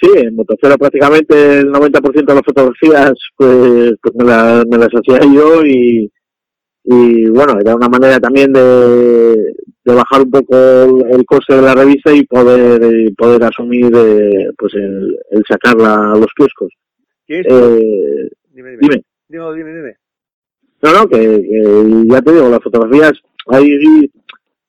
[0.00, 4.88] Sí, en Motocero prácticamente el 90% de las fotografías pues, pues me, la, me las
[4.88, 6.10] hacía yo y,
[6.88, 11.62] y bueno, era una manera también de, de bajar un poco el, el, coste de
[11.62, 16.72] la revista y poder poder asumir eh, pues el, el sacarla a los kioscos.
[17.26, 17.46] ¿Qué es?
[17.48, 18.78] Eh, dime, dime.
[18.80, 19.02] dime.
[19.28, 19.96] Dime, dime, dime.
[20.82, 23.12] No, no, que, que, ya te digo, las fotografías,
[23.46, 24.10] hay,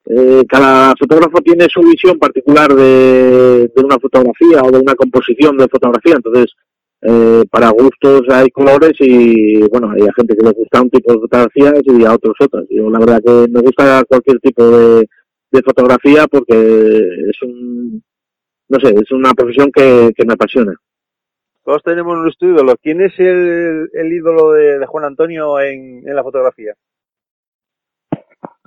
[0.09, 5.55] eh, cada fotógrafo tiene su visión particular de, de una fotografía o de una composición
[5.57, 6.51] de fotografía, entonces
[7.01, 11.13] eh, para gustos hay colores y bueno, hay a gente que le gusta un tipo
[11.13, 12.65] de fotografías y a otros otras.
[12.69, 15.07] Yo la verdad que me gusta cualquier tipo de,
[15.51, 18.03] de fotografía porque es un,
[18.69, 20.73] no sé, es una profesión que, que me apasiona.
[21.63, 22.75] Todos tenemos nuestro ídolo.
[22.81, 26.73] ¿Quién es el, el ídolo de, de, Juan Antonio en, en la fotografía?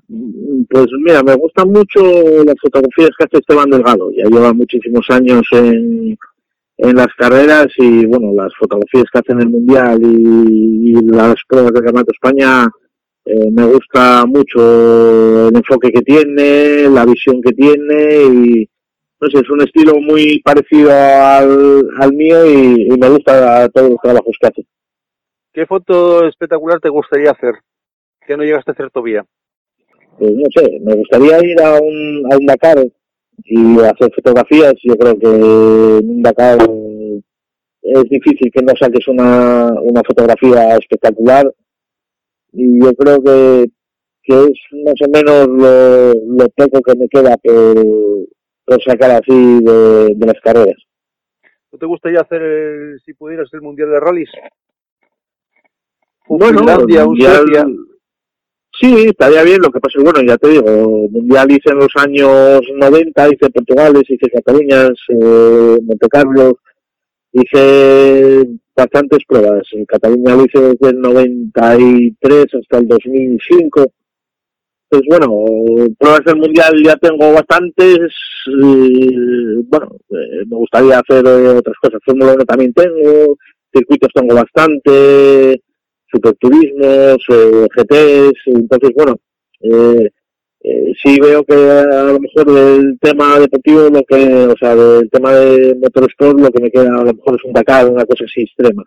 [0.06, 2.00] Pues mira, me gustan mucho
[2.44, 4.10] las fotografías que hace Esteban Delgado.
[4.12, 6.18] Ya lleva muchísimos años en,
[6.82, 11.34] en las carreras y bueno, las fotografías que hace en el Mundial y, y las
[11.46, 12.68] pruebas del Campeonato de España,
[13.24, 18.68] eh, me gusta mucho el enfoque que tiene, la visión que tiene y
[19.20, 23.90] no sé, es un estilo muy parecido al, al mío y, y, me gusta todos
[23.90, 24.66] los trabajos que hace.
[25.52, 27.54] ¿Qué foto espectacular te gustaría hacer?
[28.26, 29.24] Que no llegaste a hacer todavía.
[30.18, 32.78] pues no sé, me gustaría ir a un, a un Dakar
[33.44, 34.74] y hacer fotografías.
[34.82, 36.58] Yo creo que en un Dakar
[37.82, 41.52] es difícil que no saques una, una fotografía espectacular
[42.52, 43.70] y yo creo que,
[44.22, 47.74] que es más o menos lo, lo poco que me queda por,
[48.64, 50.76] por sacar así de, de las carreras.
[51.72, 54.30] ¿No te gustaría hacer, el, si pudieras, el Mundial de Rallys?
[56.28, 57.66] Un Bueno, Finlandia, un mundial- Suecia.
[58.78, 61.90] Sí, estaría bien, lo que pasa es bueno, ya te digo, mundial hice en los
[61.96, 66.58] años 90, hice Portugales, hice Cataluñas, eh, Monte Carlo,
[67.32, 69.62] hice bastantes pruebas.
[69.72, 73.84] En Cataluña lo hice desde el 93 hasta el 2005.
[74.88, 75.44] Pues bueno,
[75.98, 78.12] pruebas del mundial ya tengo bastantes.
[78.46, 82.00] eh, bueno, eh, me gustaría hacer otras cosas.
[82.04, 83.36] Fórmula 1 también tengo,
[83.72, 85.62] circuitos tengo bastante,
[86.10, 88.42] superturismos, eh, GTs.
[88.46, 89.16] Entonces, bueno,
[89.60, 90.10] eh,
[90.62, 95.08] eh, sí veo que a lo mejor del tema deportivo, lo que, o sea, del
[95.10, 98.24] tema de motorsport, lo que me queda a lo mejor es un Dakar, una cosa
[98.24, 98.84] así extrema.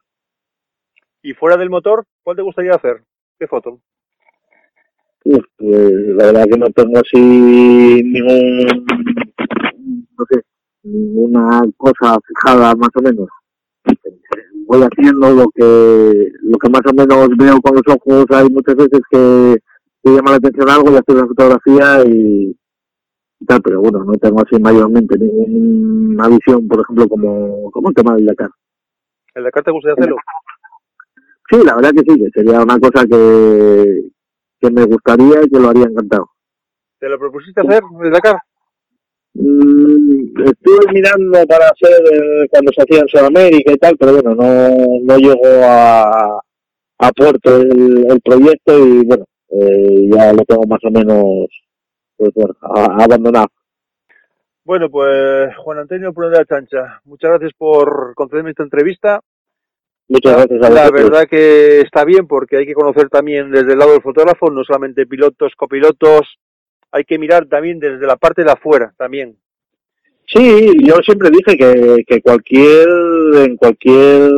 [1.22, 3.04] ¿Y fuera del motor, cuál te gustaría hacer?
[3.40, 3.80] ¿Qué foto?
[5.26, 8.86] Uf, pues la verdad que no tengo así ningún,
[10.18, 10.42] no sé,
[10.84, 13.30] ninguna cosa fijada más o menos.
[14.66, 18.26] Voy haciendo lo que, lo que más o menos veo con los ojos.
[18.30, 19.58] Hay muchas veces que
[20.02, 22.56] te llama la atención algo y haces la fotografía y,
[23.40, 27.96] y tal, pero bueno, no tengo así mayormente ninguna visión, por ejemplo, como, como el
[27.96, 28.50] tema del Dakar.
[29.36, 30.18] ¿El Dakar te gustaría hacerlo?
[31.50, 34.10] Sí, la verdad que sí, que sería una cosa que,
[34.60, 36.30] que me gustaría y que lo haría encantado.
[37.00, 38.38] ¿Te lo propusiste hacer, el Dakar?
[39.36, 44.36] Mm, estuve mirando para hacer eh, cuando se hacía en Sudamérica y tal, pero bueno,
[44.36, 44.70] no,
[45.02, 46.40] no llegó a,
[47.00, 51.24] a puerto el, el proyecto y bueno, eh, ya lo tengo más o menos
[52.16, 53.48] pues bueno, a- abandonado.
[54.66, 59.20] Bueno, pues Juan Antonio Prueba de la Chancha, muchas gracias por concederme esta entrevista.
[60.08, 63.80] Muchas gracias a la verdad que está bien porque hay que conocer también desde el
[63.80, 66.38] lado del fotógrafo, no solamente pilotos, copilotos,
[66.94, 69.36] hay que mirar también desde la parte de afuera también.
[70.28, 72.88] Sí, yo siempre dije que, que cualquier,
[73.46, 74.32] en cualquier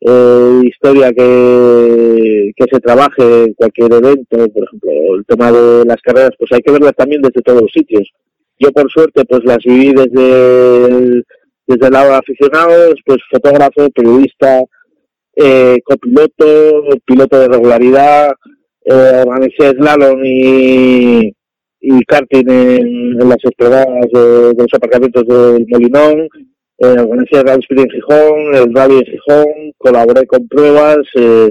[0.00, 6.30] eh, historia que, que se trabaje, cualquier evento, por ejemplo, el tema de las carreras,
[6.38, 8.08] pues hay que verlas también desde todos los sitios.
[8.58, 11.24] Yo por suerte pues las viví desde el,
[11.66, 14.60] desde el lado de aficionados, pues fotógrafo, periodista,
[15.34, 18.32] eh, copiloto, piloto de regularidad,
[18.84, 19.24] eh,
[19.58, 21.32] slalom y,
[21.80, 26.28] y karting en, las exploradas de, los aparcamientos del Molinón,
[26.78, 31.50] eh, organicé el Rally en Gijón, el Rally en Gijón, colaboré con pruebas, eh,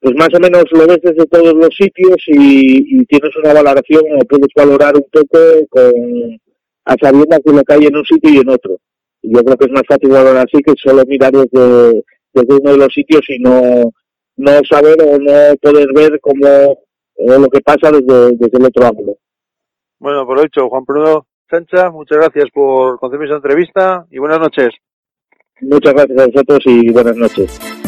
[0.00, 4.24] pues más o menos lo ves desde todos los sitios y, tienes una valoración o
[4.26, 5.38] puedes valorar un poco
[5.70, 6.38] con
[6.84, 8.78] a sabiendas de lo que hay en un sitio y en otro.
[9.22, 12.76] Yo creo que es más fácil valorar así que solo mirar desde, desde uno de
[12.78, 13.92] los sitios y no,
[14.36, 16.78] no saber o no poder ver cómo
[17.16, 19.16] o lo que pasa desde, desde el otro ángulo.
[19.98, 24.38] Bueno, por lo dicho, Juan Bruno Chancha, muchas gracias por concederme esta entrevista y buenas
[24.38, 24.70] noches.
[25.60, 27.87] Muchas gracias a vosotros y buenas noches.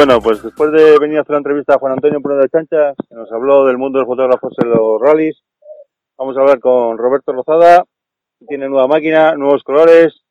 [0.00, 2.94] Bueno, pues después de venir a hacer la entrevista a Juan Antonio Prueba de Chancha,
[3.06, 5.42] que nos habló del mundo de los fotógrafos en los rallies,
[6.16, 7.84] vamos a hablar con Roberto Lozada,
[8.38, 10.22] que tiene nueva máquina, nuevos colores.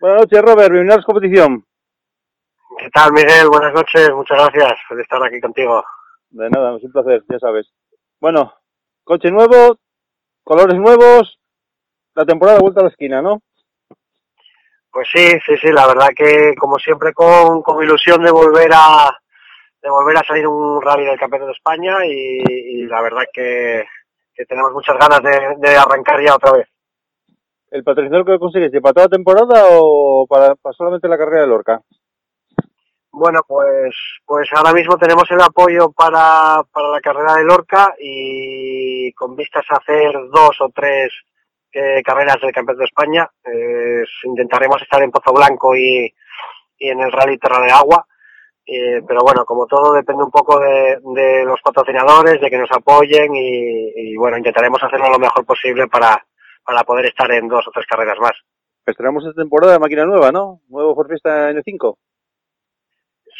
[0.00, 1.66] Buenas noches, Robert, bienvenido a la competición.
[2.78, 3.50] ¿Qué tal, Miguel?
[3.50, 5.84] Buenas noches, muchas gracias por estar aquí contigo.
[6.30, 7.70] De nada, es un placer, ya sabes.
[8.18, 8.54] Bueno,
[9.04, 9.76] coche nuevo,
[10.42, 11.38] colores nuevos,
[12.14, 13.42] la temporada vuelta a la esquina, ¿no?
[14.98, 19.08] Pues sí, sí, sí, la verdad que como siempre con, con ilusión de volver a
[19.80, 23.84] de volver a salir un rally del Campeonato de España y, y la verdad que,
[24.34, 26.68] que tenemos muchas ganas de, de arrancar ya otra vez.
[27.70, 31.46] ¿El patrocinador que conseguiste para toda la temporada o para, para solamente la carrera de
[31.46, 31.80] Lorca?
[33.12, 33.94] Bueno, pues,
[34.26, 39.64] pues ahora mismo tenemos el apoyo para, para la carrera de Lorca y con vistas
[39.70, 41.12] a hacer dos o tres
[41.72, 43.28] eh, carreras del Campeonato de España.
[43.44, 46.12] Eh, intentaremos estar en Pozo Blanco y,
[46.78, 48.06] y en el Rally Terra de Agua.
[48.66, 52.70] Eh, pero bueno, como todo depende un poco de, de los patrocinadores, de que nos
[52.70, 56.22] apoyen y, y bueno, intentaremos hacerlo lo mejor posible para,
[56.64, 58.34] para poder estar en dos o tres carreras más.
[58.84, 60.60] Estrenamos esta temporada máquina nueva, ¿no?
[60.68, 61.96] Nuevo Ford Fiesta N5.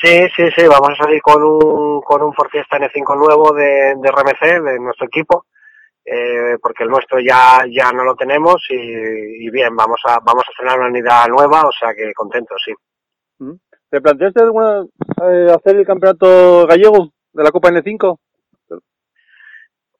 [0.00, 3.96] Sí, sí, sí, vamos a salir con un, con un Ford Fiesta N5 nuevo de,
[3.96, 5.46] de RMC, de nuestro equipo,
[6.10, 10.44] eh, porque el nuestro ya, ya no lo tenemos y, y bien, vamos a, vamos
[10.46, 12.72] a estrenar una unidad nueva, o sea que contentos, sí.
[13.90, 14.84] ¿Te planteaste alguna
[15.22, 18.18] eh, hacer el campeonato gallego de la Copa N5?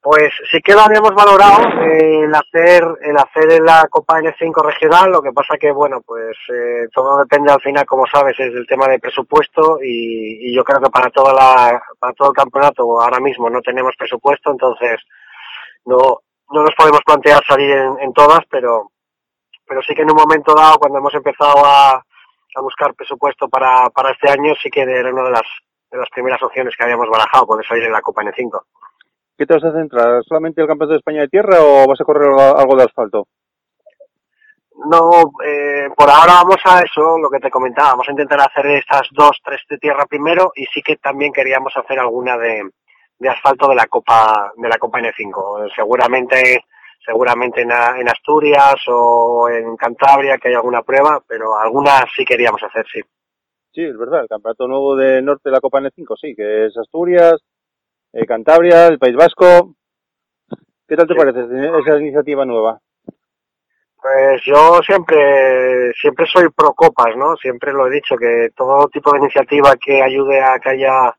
[0.01, 5.11] Pues sí que lo habíamos valorado eh, el hacer el hacer la Copa N5 regional,
[5.11, 8.65] lo que pasa que bueno pues eh, todo depende al final como sabes es del
[8.65, 13.01] tema de presupuesto y, y yo creo que para toda la para todo el campeonato
[13.01, 15.01] ahora mismo no tenemos presupuesto entonces
[15.85, 16.19] no
[16.51, 18.91] no nos podemos plantear salir en, en todas pero
[19.67, 23.89] pero sí que en un momento dado cuando hemos empezado a, a buscar presupuesto para
[23.89, 25.47] para este año sí que era una de las
[25.91, 28.61] de las primeras opciones que habíamos barajado poder salir en la Copa N5.
[29.37, 30.23] ¿Qué te vas a centrar?
[30.23, 33.27] ¿Solamente el Campeonato de España de Tierra o vas a correr algo de asfalto?
[34.85, 35.09] No,
[35.45, 39.07] eh, por ahora vamos a eso, lo que te comentaba, vamos a intentar hacer estas
[39.11, 42.69] dos, tres de tierra primero y sí que también queríamos hacer alguna de,
[43.19, 45.73] de asfalto de la Copa de la Copa N5.
[45.75, 46.63] Seguramente
[47.05, 52.61] seguramente en, en Asturias o en Cantabria que hay alguna prueba, pero alguna sí queríamos
[52.63, 53.01] hacer, sí.
[53.71, 56.77] Sí, es verdad, el campeonato nuevo de norte de la Copa N5, sí, que es
[56.77, 57.41] Asturias,
[58.13, 59.75] eh, Cantabria, el País Vasco.
[60.87, 61.19] ¿Qué tal te Sí.
[61.19, 61.39] parece
[61.79, 62.79] esa iniciativa nueva?
[64.01, 67.35] Pues yo siempre, siempre soy pro copas, ¿no?
[67.35, 71.13] Siempre lo he dicho, que todo tipo de iniciativa que ayude a que haya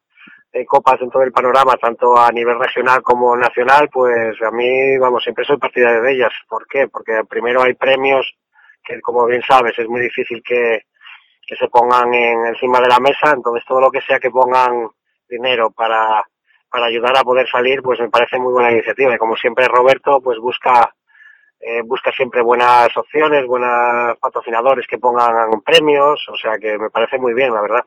[0.52, 5.22] eh, copas dentro del panorama, tanto a nivel regional como nacional, pues a mí, vamos,
[5.22, 6.32] siempre soy partidario de ellas.
[6.48, 6.88] ¿Por qué?
[6.88, 8.26] Porque primero hay premios
[8.82, 10.86] que, como bien sabes, es muy difícil que,
[11.46, 14.88] que se pongan en, encima de la mesa, entonces todo lo que sea que pongan
[15.28, 16.24] dinero para,
[16.70, 19.14] para ayudar a poder salir, pues me parece muy buena iniciativa.
[19.14, 20.92] Y como siempre Roberto, pues busca
[21.60, 27.18] eh, busca siempre buenas opciones, buenos patrocinadores que pongan premios, o sea que me parece
[27.18, 27.84] muy bien, la verdad.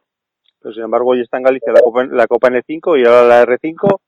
[0.71, 3.99] Sin embargo, hoy está en Galicia la Copa, la Copa N5 y ahora la R5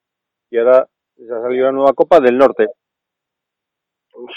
[0.51, 0.87] y ahora
[1.17, 2.67] se ha salido la nueva Copa del Norte.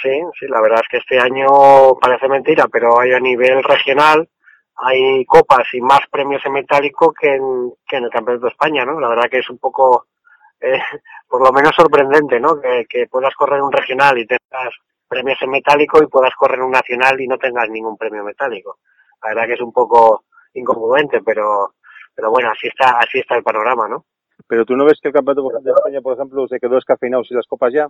[0.02, 4.28] Sí, sí, la verdad es que este año parece mentira, pero hay a nivel regional,
[4.74, 8.84] hay copas y más premios en metálico que en, que en el Campeonato de España,
[8.84, 8.98] ¿no?
[8.98, 10.06] La verdad que es un poco,
[10.60, 10.80] eh,
[11.28, 12.60] por lo menos sorprendente, ¿no?
[12.60, 14.74] Que, que puedas correr un regional y tengas
[15.06, 18.78] premios en metálico y puedas correr un nacional y no tengas ningún premio metálico.
[19.22, 21.74] La verdad que es un poco incongruente, pero,
[22.18, 24.04] pero bueno, así está, así está el panorama, ¿no?
[24.48, 27.36] Pero tú no ves que el Campeonato de España, por ejemplo, se quedó descafeinado sin
[27.36, 27.86] las copas ya.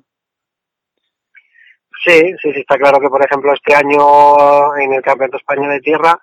[2.05, 5.69] Sí, sí, sí, está claro que, por ejemplo, este año en el Campeonato de España
[5.71, 6.21] de Tierra,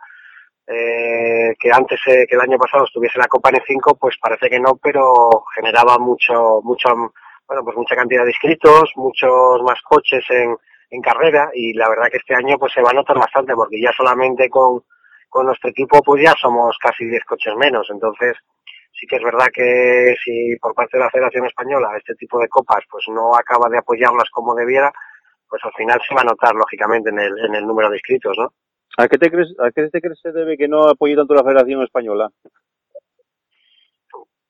[0.67, 4.59] eh, que antes, eh, que el año pasado estuviese la Copa N5, pues parece que
[4.59, 6.89] no, pero generaba mucho, mucho,
[7.47, 10.55] bueno, pues mucha cantidad de inscritos, muchos más coches en,
[10.91, 13.81] en carrera y la verdad que este año pues se va a notar bastante porque
[13.81, 14.83] ya solamente con,
[15.35, 18.37] con nuestro equipo pues ya somos casi 10 coches menos, entonces
[18.93, 22.47] sí que es verdad que si por parte de la Federación Española este tipo de
[22.47, 24.93] copas pues no acaba de apoyarlas como debiera,
[25.49, 28.33] pues al final se va a notar lógicamente en el, en el número de inscritos,
[28.37, 28.53] ¿no?
[28.97, 31.43] ¿A qué te crees, a qué te crees se debe que no apoye tanto la
[31.43, 32.29] Federación Española?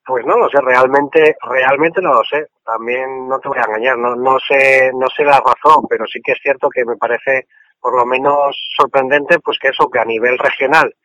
[0.06, 2.46] Pues no lo sé, realmente, realmente no lo sé.
[2.64, 6.22] También no te voy a engañar, no, no sé, no sé la razón, pero sí
[6.24, 7.48] que es cierto que me parece
[7.80, 10.96] por lo menos sorprendente, pues que eso, que a nivel regional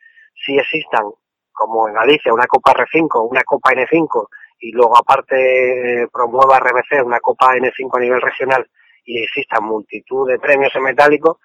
[0.45, 1.03] sí existan,
[1.51, 4.27] como en Galicia, una Copa R5, una Copa N5,
[4.59, 8.67] y luego aparte eh, promueva RBC una Copa N5 a nivel regional
[9.03, 11.39] y existan multitud de premios en metálico,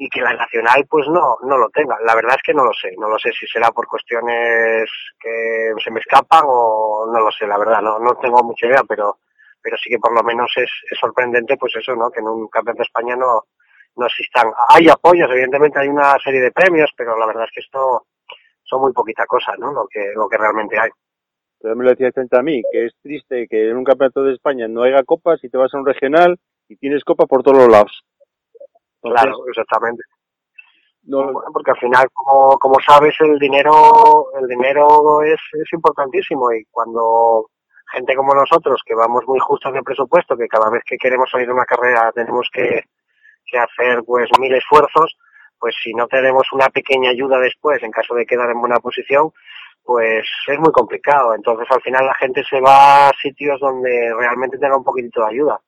[0.00, 1.96] y que la nacional pues no no lo tenga.
[2.04, 4.88] La verdad es que no lo sé, no lo sé si será por cuestiones
[5.20, 8.82] que se me escapan o no lo sé, la verdad, no no tengo mucha idea,
[8.88, 9.18] pero
[9.60, 12.10] pero sí que por lo menos es, es sorprendente pues eso, ¿no?
[12.10, 13.44] Que en un campeonato de España no
[13.98, 14.50] no existan.
[14.70, 18.06] Hay apoyos, evidentemente hay una serie de premios, pero la verdad es que esto
[18.64, 19.72] son muy poquita cosa, ¿no?
[19.72, 20.90] Lo que lo que realmente hay.
[21.60, 24.34] Pero me lo decía gente a mí, que es triste que en un campeonato de
[24.34, 26.38] España no haya copas y te vas a un regional
[26.68, 28.02] y tienes copa por todos los lados.
[29.02, 30.02] Entonces, Claro, exactamente.
[31.04, 33.72] no- porque al final, como, como sabes, el dinero,
[34.38, 37.46] el dinero es, es importantísimo y cuando
[37.90, 41.46] gente como nosotros, que vamos muy justos de presupuesto, que cada vez que queremos salir
[41.46, 42.82] de una carrera tenemos que,
[43.50, 45.16] que hacer pues mil esfuerzos,
[45.58, 49.32] pues si no tenemos una pequeña ayuda después, en caso de quedar en buena posición,
[49.82, 51.34] pues es muy complicado.
[51.34, 55.30] Entonces al final la gente se va a sitios donde realmente tenga un poquitito de
[55.30, 55.60] ayuda.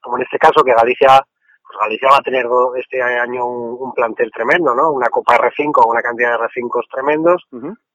[0.00, 1.22] Como en este caso que Galicia
[1.62, 2.46] pues Galicia va a tener
[2.76, 4.90] este año un, un plantel tremendo, ¿no?
[4.90, 7.46] Una Copa R5, una cantidad de R5 tremendos,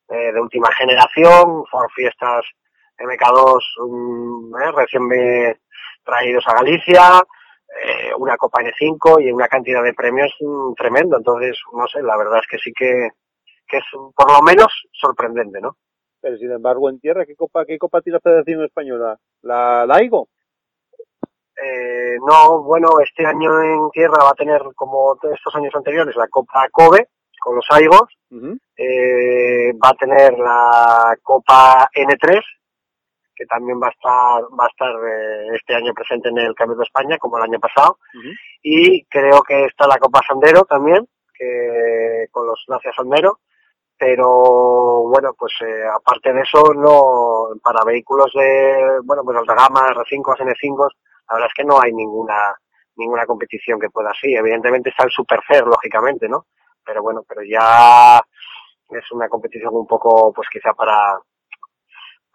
[0.10, 2.46] eh, de última generación, por fiestas
[2.98, 5.08] MK2 um, eh, recién
[6.04, 7.22] traídos a Galicia,
[7.84, 11.18] eh, una Copa N5 y una cantidad de premios mm, tremendo.
[11.18, 13.10] Entonces, no sé, la verdad es que sí que,
[13.68, 13.84] que es
[14.16, 15.78] por lo menos sorprendente, ¿no?
[16.20, 19.18] Pero sin embargo, en tierra, ¿qué copa, qué copa tiene la Federación Española?
[19.44, 20.30] ¿La Laigo?
[21.58, 26.28] Eh, no, bueno, este año en tierra va a tener, como estos años anteriores, la
[26.28, 27.08] Copa Kobe
[27.40, 28.18] con los Aigos,
[28.76, 32.42] eh, va a tener la Copa N3,
[33.38, 36.80] que también va a estar, va a estar eh, este año presente en el Campeonato
[36.80, 38.00] de España, como el año pasado,
[38.64, 43.40] y creo que está la Copa Sandero también, que con los Nacia Sandero,
[43.98, 49.90] pero bueno, pues eh, aparte de eso, no para vehículos de, bueno, pues alta gama,
[49.90, 50.90] R5, N5,
[51.30, 52.56] la verdad es que no hay ninguna
[52.98, 54.34] ninguna competición que pueda así.
[54.34, 56.48] Evidentemente está el Supercer, lógicamente, ¿no?
[56.84, 58.20] Pero bueno, pero ya
[58.90, 61.20] es una competición un poco, pues quizá para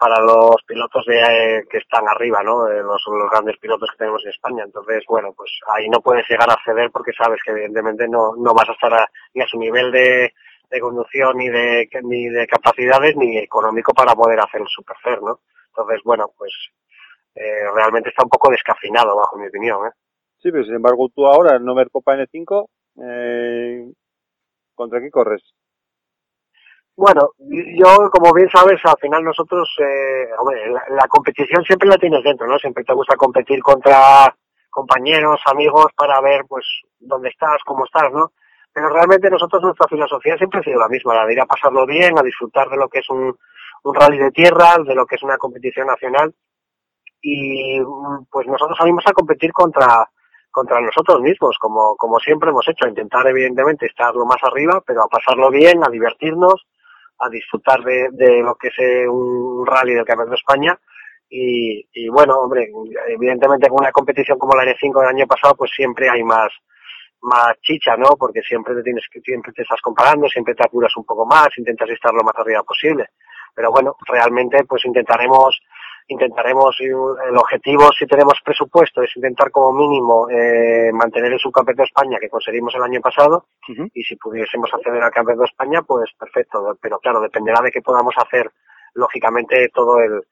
[0.02, 2.66] para los pilotos de eh, que están arriba, ¿no?
[2.68, 3.00] Eh, los,
[3.30, 4.64] grandes pilotos que tenemos en España.
[4.64, 8.52] Entonces, bueno, pues ahí no puedes llegar a acceder porque sabes que evidentemente no, no
[8.52, 10.32] vas a estar a- ni a su nivel de,
[10.70, 15.38] de conducción ni de ni de capacidades ni económico para poder hacer el superfer, ¿no?
[15.68, 16.52] Entonces, bueno, pues
[17.36, 19.90] eh, realmente está un poco descafinado bajo mi opinión, ¿eh?
[20.38, 22.66] Sí, pero sin embargo, tú ahora, no ver Copa N5,
[23.04, 23.92] eh,
[24.74, 25.42] ¿contra qué corres?
[26.96, 32.22] Bueno, yo, como bien sabes, al final nosotros, eh, hombre, la, competición siempre la tienes
[32.22, 32.58] dentro, ¿no?
[32.58, 34.34] Siempre te gusta competir contra
[34.68, 36.66] compañeros, amigos, para ver, pues,
[37.00, 38.32] dónde estás, cómo estás, ¿no?
[38.72, 41.86] Pero realmente nosotros, nuestra filosofía siempre ha sido la misma, la de ir a pasarlo
[41.86, 43.36] bien, a disfrutar de lo que es un,
[43.84, 46.34] un rally de tierra, de lo que es una competición nacional.
[47.22, 50.08] Y, mm, pues, nosotros salimos a competir contra,
[50.50, 54.82] contra nosotros mismos, como, como siempre hemos hecho, a intentar, evidentemente, estar lo más arriba,
[54.86, 56.66] pero a pasarlo bien, a divertirnos,
[57.22, 60.78] a disfrutar de, de lo que es eh, un rally del Campeonato de España.
[61.34, 62.68] Y, bueno, hombre,
[63.08, 66.52] evidentemente con una competición como la N5 del año pasado, pues siempre hay más,
[67.22, 68.16] más chicha, ¿no?
[68.18, 71.48] Porque siempre te tienes que, siempre te estás comparando, siempre te apuras un poco más,
[71.56, 73.06] intentas estar lo más arriba posible.
[73.54, 75.58] Pero bueno, realmente pues intentaremos,
[76.08, 81.82] intentaremos, y el objetivo si tenemos presupuesto es intentar como mínimo eh, mantener el subcampeonato
[81.82, 83.46] de España que conseguimos el año pasado
[83.94, 86.76] y si pudiésemos acceder al campeonato de España, pues perfecto.
[86.80, 88.50] Pero claro, dependerá de que podamos hacer,
[88.94, 90.22] lógicamente, todo el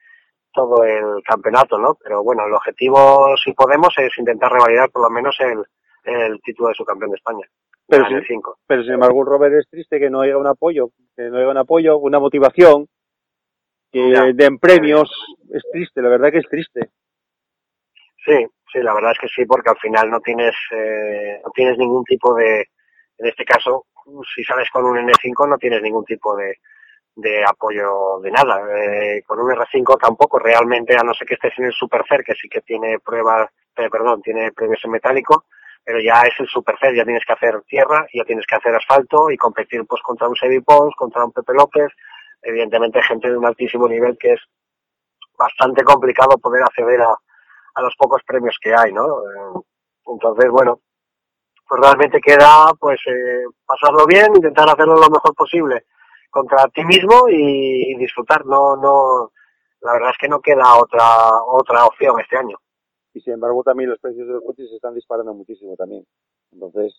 [0.52, 1.96] todo el campeonato, ¿no?
[2.02, 5.62] Pero bueno, el objetivo, si podemos, es intentar revalidar por lo menos el,
[6.02, 7.46] el título de subcampeón de España.
[7.86, 8.58] Pero 5.
[8.66, 11.56] Pero sin embargo, Robert es triste que no haya un apoyo, que no haya un
[11.56, 12.86] apoyo, una motivación,
[13.92, 14.24] que Ya.
[14.32, 15.10] den premios.
[15.52, 16.90] Es triste, la verdad que es triste.
[18.24, 21.78] Sí, sí, la verdad es que sí, porque al final no tienes, eh, no tienes
[21.78, 22.60] ningún tipo de,
[23.18, 23.86] en este caso,
[24.34, 26.56] si sales con un N5 no tienes ningún tipo de,
[27.16, 28.60] de apoyo de nada.
[28.76, 32.34] Eh, con un R5 tampoco, realmente, a no ser que estés en el Supercer, que
[32.34, 35.44] sí que tiene pruebas, eh, perdón, tiene premios en metálico,
[35.82, 39.30] pero ya es el Supercer, ya tienes que hacer tierra, ya tienes que hacer asfalto
[39.30, 41.88] y competir pues contra un Sebi Pons, contra un Pepe López,
[42.42, 44.40] evidentemente gente de un altísimo nivel que es
[45.38, 47.14] bastante complicado poder acceder a,
[47.74, 49.06] a los pocos premios que hay, ¿no?
[49.06, 49.60] Eh,
[50.06, 50.80] Entonces, bueno,
[51.68, 55.86] pues realmente queda pues eh, pasarlo bien, intentar hacerlo lo mejor posible
[56.30, 58.44] contra ti mismo y, y disfrutar.
[58.46, 59.32] No, no,
[59.80, 62.58] la verdad es que no queda otra otra opción este año.
[63.14, 66.04] Y sin embargo, también los precios de los coches se están disparando muchísimo también.
[66.52, 66.94] Entonces,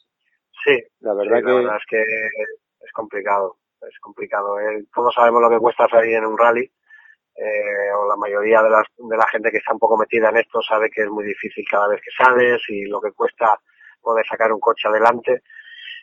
[0.63, 3.57] Sí, la verdad sí, que la verdad es que es complicado,
[3.87, 4.59] es complicado.
[4.59, 6.69] Eh, todos sabemos lo que cuesta salir en un rally.
[7.35, 10.37] Eh, o la mayoría de, las, de la gente que está un poco metida en
[10.37, 13.57] esto sabe que es muy difícil cada vez que sales y lo que cuesta
[14.01, 15.41] poder sacar un coche adelante.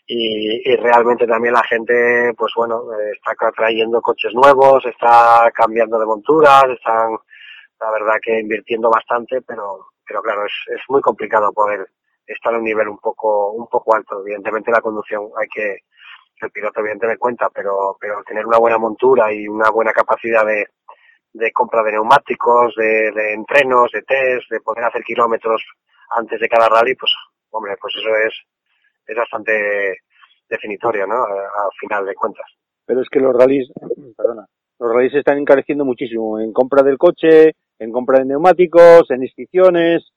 [0.06, 6.06] Y, realmente también la gente, pues bueno, eh, está trayendo coches nuevos, está cambiando de
[6.06, 7.10] monturas, están,
[7.78, 11.86] la verdad que invirtiendo bastante, pero, pero claro, es, es muy complicado poder
[12.26, 14.20] estar a un nivel un poco, un poco alto.
[14.22, 15.76] Evidentemente la conducción hay que,
[16.40, 20.66] el piloto evidentemente cuenta, pero, pero tener una buena montura y una buena capacidad de,
[21.32, 25.62] de compra de neumáticos, de, de entrenos, de test, de poder hacer kilómetros
[26.10, 27.12] antes de cada rally, pues,
[27.50, 28.34] hombre, pues eso es,
[29.06, 29.98] es bastante
[30.48, 31.24] definitorio, ¿no?
[31.24, 32.46] Al final de cuentas.
[32.86, 33.70] Pero es que los rallies,
[34.16, 34.46] perdona,
[34.78, 39.22] los rallies se están encareciendo muchísimo en compra del coche, en compra de neumáticos, en
[39.22, 40.10] inscripciones.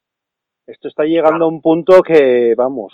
[0.66, 2.94] Esto está llegando a un punto que, vamos,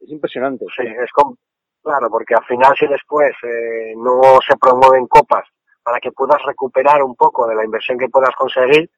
[0.00, 0.64] es impresionante.
[0.76, 1.36] Sí, es com-
[1.82, 5.44] claro, porque al final si después eh, no se promueven copas
[5.82, 8.90] para que puedas recuperar un poco de la inversión que puedas conseguir,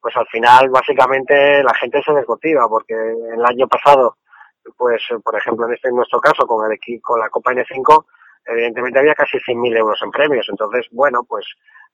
[0.00, 4.16] pues al final básicamente la gente se desmotiva, porque el año pasado,
[4.76, 8.04] pues por ejemplo en este en nuestro caso con el con la Copa N5,
[8.46, 11.44] evidentemente había casi 100.000 euros en premios, entonces bueno, pues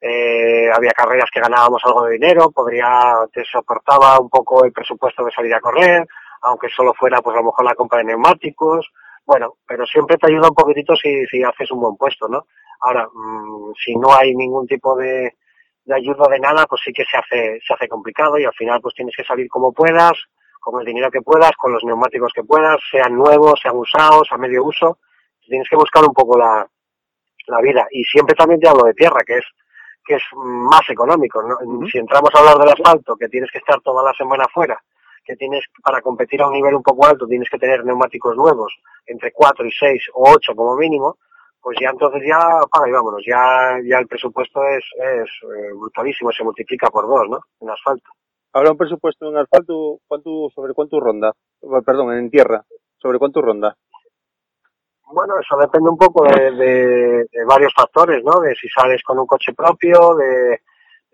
[0.01, 5.25] eh, había carreras que ganábamos algo de dinero, podría, te soportaba un poco el presupuesto
[5.25, 6.07] de salir a correr,
[6.43, 8.89] aunque solo fuera pues a lo mejor la compra de neumáticos,
[9.27, 12.47] bueno, pero siempre te ayuda un poquitito si, si haces un buen puesto, ¿no?
[12.81, 15.35] Ahora, mm, si no hay ningún tipo de,
[15.85, 18.81] de ayuda de nada, pues sí que se hace, se hace complicado y al final
[18.81, 20.13] pues tienes que salir como puedas,
[20.61, 24.37] con el dinero que puedas, con los neumáticos que puedas, sean nuevos, sean usados, a
[24.37, 24.99] medio uso,
[25.41, 26.67] tienes que buscar un poco la,
[27.47, 27.87] la vida.
[27.91, 29.45] Y siempre también te hablo de tierra, que es
[30.05, 31.43] que es más económico.
[31.43, 31.57] ¿no?
[31.91, 34.81] Si entramos a hablar del asfalto, que tienes que estar toda la semana fuera,
[35.27, 38.73] que tienes para competir a un nivel un poco alto, tienes que tener neumáticos nuevos,
[39.07, 41.19] entre 4 y 6 o 8 como mínimo,
[41.61, 42.39] pues ya entonces ya
[42.71, 47.29] paga y vámonos, ya, ya el presupuesto es, es eh, brutalísimo, se multiplica por dos,
[47.29, 47.41] ¿no?
[47.61, 48.09] En asfalto.
[48.53, 51.33] Ahora un presupuesto en asfalto, ¿cuánto, sobre cuánto ronda?
[51.63, 52.63] Eh, Perdón, en tierra,
[52.99, 53.77] ¿sobre cuánto ronda?
[55.13, 58.41] Bueno, eso depende un poco de, de- de varios factores, ¿no?
[58.41, 60.61] De si sales con un coche propio, de,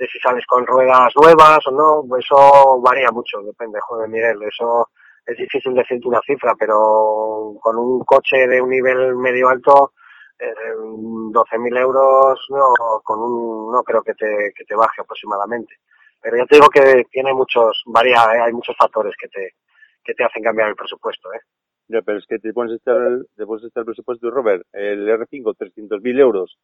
[0.03, 4.89] de si sales con ruedas nuevas o no, eso varía mucho, depende, joder, Miguel, eso
[5.25, 9.93] es difícil decirte una cifra, pero con un coche de un nivel medio alto,
[10.41, 15.77] eh, 12.000 euros, no, con un, no creo que te, que te baje aproximadamente.
[16.21, 18.41] Pero ya te digo que tiene muchos, varía, ¿eh?
[18.41, 19.55] hay muchos factores que te,
[20.03, 21.41] que te hacen cambiar el presupuesto, ¿eh?
[21.87, 25.09] Ya, pero es que te pones el, te pones a echar el presupuesto Robert, el
[25.09, 26.59] R5, 300.000 euros,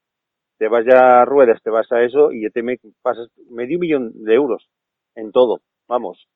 [0.59, 3.79] te vas ya a ruedas, te vas a eso y ya te me pasas medio
[3.79, 4.69] millón de euros
[5.15, 6.29] en todo, vamos.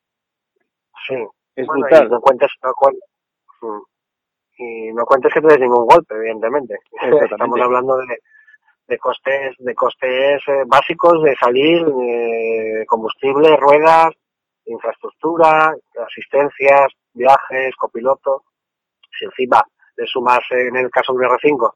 [1.06, 1.16] Sí.
[1.54, 2.06] Es Bueno, brutal.
[2.06, 2.72] Y no cuentes, no
[4.56, 6.78] y no cuentes que te des ningún golpe, evidentemente.
[7.30, 8.18] Estamos hablando de,
[8.86, 14.10] de costes, de costes eh, básicos de salir, eh, combustible, ruedas,
[14.66, 15.74] infraestructura,
[16.06, 18.44] asistencias, viajes, copiloto.
[19.18, 19.62] Si encima
[19.96, 21.72] le sumas eh, en el caso de un R5,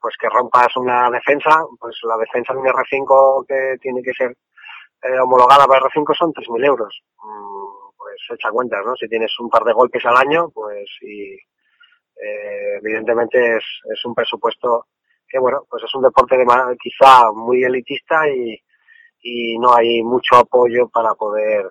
[0.00, 4.36] pues que rompas una defensa, pues la defensa de un R5 que tiene que ser
[5.02, 7.02] eh, homologada para R5 son 3.000 euros.
[7.22, 8.94] Mm, pues echa cuentas, ¿no?
[8.96, 14.14] Si tienes un par de golpes al año, pues y eh, evidentemente es, es un
[14.14, 14.86] presupuesto
[15.28, 16.46] que, bueno, pues es un deporte de
[16.80, 18.58] quizá muy elitista y,
[19.20, 21.70] y no hay mucho apoyo para poder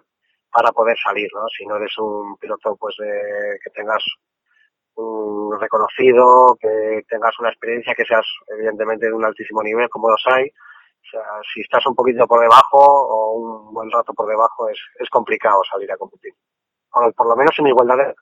[0.51, 1.45] para poder salir, ¿no?
[1.55, 4.03] Si no eres un piloto, pues de, que tengas
[5.59, 10.45] reconocido, que tengas una experiencia, que seas evidentemente de un altísimo nivel, como los hay.
[10.45, 11.21] O sea,
[11.53, 15.61] si estás un poquito por debajo o un buen rato por debajo, es, es complicado
[15.71, 16.33] salir a competir.
[16.91, 18.15] Por lo menos en igualdad de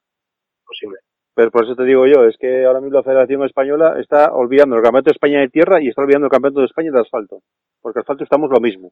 [0.66, 0.98] posible.
[1.34, 4.76] Pero por eso te digo yo, es que ahora mismo la Federación Española está olvidando
[4.78, 7.42] el Campeonato de España de tierra y está olvidando el Campeonato de España de asfalto.
[7.82, 8.92] Porque asfalto estamos lo mismo.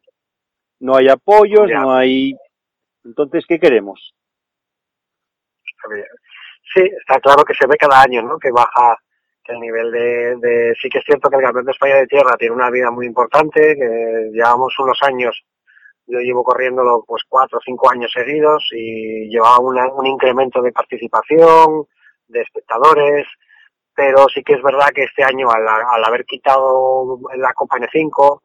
[0.79, 1.79] No hay apoyos, Ya.
[1.81, 2.35] no hay...
[3.05, 4.13] Entonces, ¿qué queremos?
[6.73, 8.37] Sí, está claro que se ve cada año, ¿no?
[8.39, 8.97] Que baja
[9.45, 12.37] el nivel de, de- sí que es cierto que el campeón de España de tierra
[12.37, 15.43] tiene una vida muy importante, que llevamos unos años,
[16.07, 20.71] yo llevo corriéndolo pues cuatro o cinco años seguidos y llevaba una- un incremento de
[20.71, 21.85] participación,
[22.27, 23.25] de espectadores,
[23.95, 28.41] pero sí que es verdad que este año al, al haber quitado la Copa N5,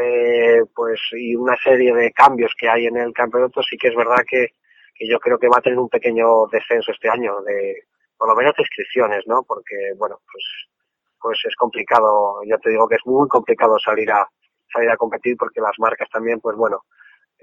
[0.00, 3.96] eh, pues y una serie de cambios que hay en el campeonato, sí que es
[3.96, 4.48] verdad que,
[4.94, 7.84] que yo creo que va a tener un pequeño descenso este año de
[8.16, 9.42] por lo menos de inscripciones, ¿no?
[9.42, 10.44] Porque bueno, pues
[11.20, 14.26] pues es complicado, ya te digo que es muy complicado salir a
[14.72, 16.82] salir a competir porque las marcas también pues bueno,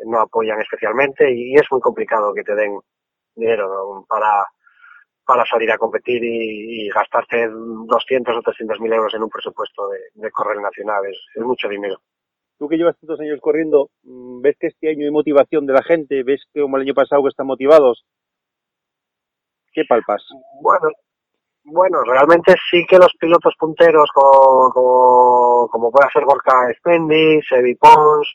[0.06, 2.80] no apoyan especialmente y, es muy complicado que te den
[3.36, 4.46] dinero para
[5.26, 9.88] para salir a competir y, y gastarte 200 o 300 mil euros en un presupuesto
[9.90, 11.06] de, de correr nacional.
[11.06, 12.02] Es, es mucho dinero.
[12.60, 15.82] Tú que llevas tantos años corriendo, mm, ¿ves que este año hay motivación de la
[15.82, 16.24] gente?
[16.24, 18.04] ¿Ves que como el año pasado que están motivados?
[19.72, 20.22] ¿Qué palpas?
[20.62, 20.90] Bueno,
[21.64, 27.76] bueno, realmente sí que los pilotos punteros como, como, como pueda ser Gorka Spendi, Sebi
[27.76, 28.28] Pons,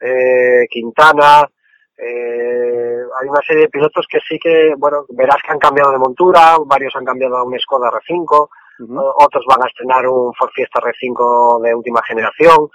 [0.00, 1.48] eh, Quintana,
[1.96, 5.98] eh, hay una serie de pilotos que sí que, bueno, verás que han cambiado de
[5.98, 8.48] montura, varios han cambiado a un Skoda R5,
[8.80, 12.68] Ujú, o- otros van a estrenar un Ford Fiesta R5 de última generación.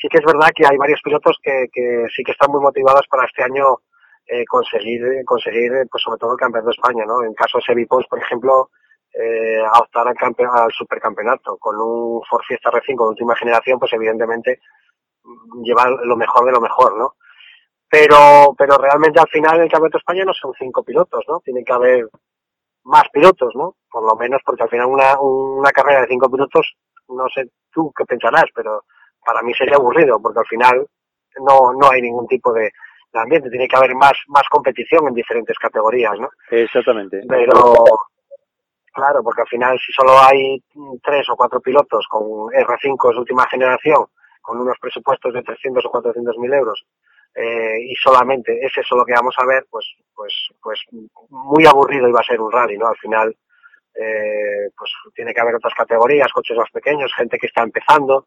[0.00, 1.66] Sí que es verdad que hay varios pilotos que,
[2.14, 3.80] sí que están muy motivados para este año
[4.26, 7.22] eh, conseguir, conseguir, eh, pues sobre todo el campeonato de España, ¿no?
[7.22, 8.70] En caso de Sevipos, por ejemplo,
[9.12, 11.58] eh, a optar al supercampeonato.
[11.58, 14.60] Con un Ford Fiesta R5 de última generación, pues evidentemente
[15.22, 17.16] mm, lleva lo mejor de lo mejor, ¿no?
[17.88, 21.40] Pero, pero realmente al final el campeonato de España no son cinco pilotos, ¿no?
[21.40, 22.08] Tiene que haber
[22.84, 23.76] más pilotos, ¿no?
[23.90, 26.72] Por lo menos porque al final una, una carrera de cinco pilotos,
[27.08, 28.84] no sé tú qué pensarás, pero
[29.24, 30.86] para mí sería aburrido porque al final
[31.38, 32.70] no, no hay ningún tipo de,
[33.12, 33.50] de ambiente.
[33.50, 36.28] Tiene que haber más, más competición en diferentes categorías, ¿no?
[36.50, 37.22] Exactamente.
[37.28, 37.84] Pero,
[38.92, 40.62] claro, porque al final si solo hay
[41.02, 44.06] tres o cuatro pilotos con R5 de última generación,
[44.40, 46.84] con unos presupuestos de 300 o 400 mil euros,
[47.34, 50.80] eh, y solamente es eso lo que vamos a ver, pues, pues, pues
[51.28, 52.88] muy aburrido iba a ser un rally, ¿no?
[52.88, 53.36] Al final,
[53.94, 58.26] eh, pues tiene que haber otras categorías, coches más pequeños, gente que está empezando,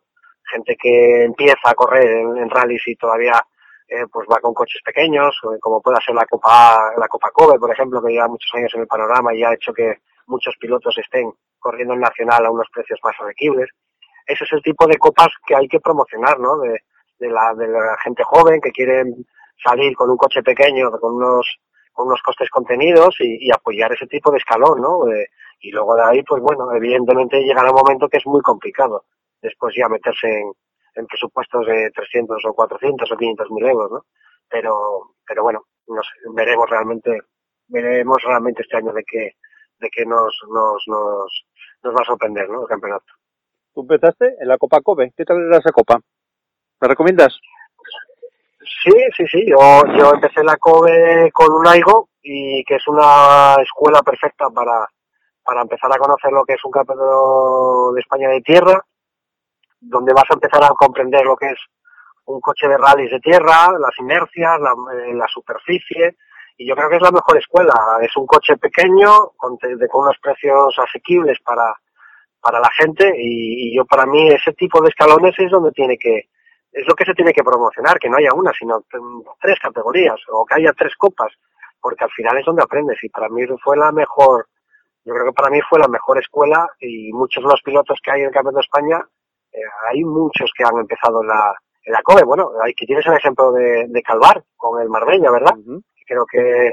[0.52, 3.42] gente que empieza a correr en, en rallies y todavía
[3.88, 7.72] eh, pues va con coches pequeños, como pueda ser la Copa, la Copa Kobe, por
[7.72, 11.32] ejemplo, que lleva muchos años en el panorama y ha hecho que muchos pilotos estén
[11.60, 13.70] corriendo en nacional a unos precios más asequibles.
[14.26, 16.58] Ese es el tipo de copas que hay que promocionar, ¿no?
[16.60, 16.80] De,
[17.20, 19.04] de la, de la gente joven que quiere
[19.64, 21.46] salir con un coche pequeño, con unos,
[21.92, 25.08] con unos costes contenidos y, y apoyar ese tipo de escalón, ¿no?
[25.12, 25.28] Eh,
[25.60, 29.04] y luego de ahí, pues bueno, evidentemente llegará un momento que es muy complicado
[29.44, 30.52] después ya meterse en,
[30.96, 34.06] en presupuestos de 300 o 400 o 500 mil euros, ¿no?
[34.50, 37.22] Pero, pero bueno, no sé, veremos realmente,
[37.68, 39.34] veremos realmente este año de qué,
[39.80, 41.46] de qué nos, nos, nos,
[41.84, 42.62] nos va a sorprender, ¿no?
[42.62, 43.06] El campeonato.
[43.74, 45.12] Tú empezaste en la Copa Kobe.
[45.16, 46.00] ¿Qué tal era esa copa?
[46.80, 47.40] ¿La recomiendas?
[48.84, 49.46] Sí, sí, sí.
[49.50, 49.58] Yo,
[49.98, 54.88] yo empecé la COBE con un AIGO y que es una escuela perfecta para,
[55.44, 58.82] para empezar a conocer lo que es un campeonato de España de tierra,
[59.84, 61.60] donde vas a empezar a comprender lo que es
[62.26, 66.16] un coche de rallies de tierra, las inercias, la, eh, superficie,
[66.58, 67.74] y yo creo que es la mejor escuela.
[68.02, 69.58] Es un coche pequeño, con,
[69.94, 71.74] unos precios asequibles para,
[72.40, 76.30] para la gente, y, yo para mí ese tipo de escalones es donde tiene que,
[76.72, 78.84] es lo que se tiene que promocionar, que no haya una, sino
[79.42, 81.34] tres categorías, o que haya tres copas,
[81.82, 84.48] porque al final es donde aprendes, y para mí fue la mejor,
[85.04, 88.12] yo creo que para mí fue la mejor escuela, y muchos de los pilotos que
[88.12, 89.06] hay en el Campeonato de España,
[89.54, 91.54] eh, hay muchos que han empezado en la,
[91.86, 95.32] en la COBE, bueno, hay que tienes el ejemplo de, de Calvar, con el Marbella,
[95.32, 95.54] ¿verdad?
[95.96, 96.68] Que creo que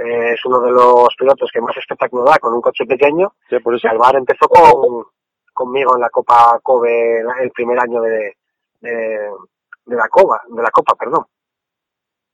[0.00, 3.58] eh, es uno de los pilotos que más espectáculo da con un coche pequeño, Sí,
[3.60, 3.88] por eso.
[3.88, 5.04] Salvar empezó con,
[5.52, 8.34] conmigo en la Copa Kobe la- el primer año de,
[8.80, 8.90] de,
[9.86, 11.24] de la Copa, de la Copa, perdón.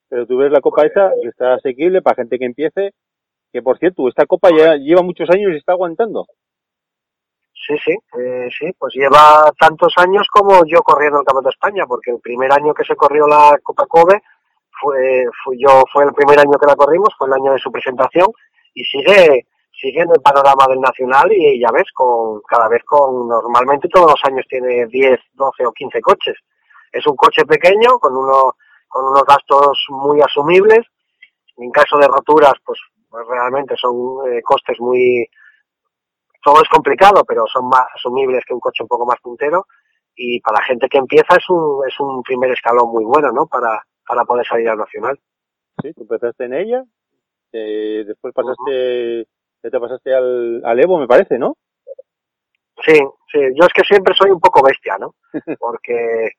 [0.08, 2.92] Pero tú ves la copa esa que está asequible para gente que empiece.
[3.52, 6.26] Que por cierto, esta copa ya lleva muchos años y está aguantando.
[7.66, 11.86] Sí, sí, eh, sí, pues lleva tantos años como yo corriendo el Campeonato de España,
[11.86, 14.22] porque el primer año que se corrió la Copa Kobe
[14.78, 17.72] fue, fui yo, fue el primer año que la corrimos, fue el año de su
[17.72, 18.26] presentación,
[18.74, 23.28] y sigue, sigue en el panorama del nacional y ya ves, con, cada vez con,
[23.28, 26.36] normalmente todos los años tiene 10, 12 o 15 coches.
[26.92, 28.56] Es un coche pequeño, con uno,
[28.88, 30.84] con unos gastos muy asumibles,
[31.56, 33.94] en caso de roturas, pues, pues realmente son
[34.28, 35.26] eh, costes muy,
[36.44, 39.66] todo es complicado, pero son más asumibles que un coche un poco más puntero.
[40.14, 43.46] Y para la gente que empieza es un, es un primer escalón muy bueno, ¿no?
[43.46, 45.18] Para, para poder salir al nacional.
[45.82, 46.84] Sí, tú empezaste en ella.
[47.52, 49.26] eh, después pasaste,
[49.62, 51.56] ya te pasaste al, al Evo, me parece, ¿no?
[52.84, 52.94] Sí,
[53.32, 53.40] sí.
[53.54, 55.14] Yo es que siempre soy un poco bestia, ¿no?
[55.58, 56.30] Porque,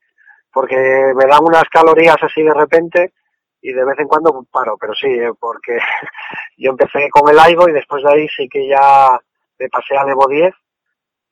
[0.52, 0.76] porque
[1.14, 3.12] me dan unas calorías así de repente
[3.60, 5.78] y de vez en cuando paro, pero sí, eh, porque
[6.56, 9.18] yo empecé con el Aigo y después de ahí sí que ya
[9.58, 10.54] me pasé al Evo 10,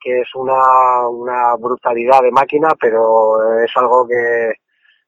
[0.01, 4.53] que es una, una brutalidad de máquina, pero es algo que,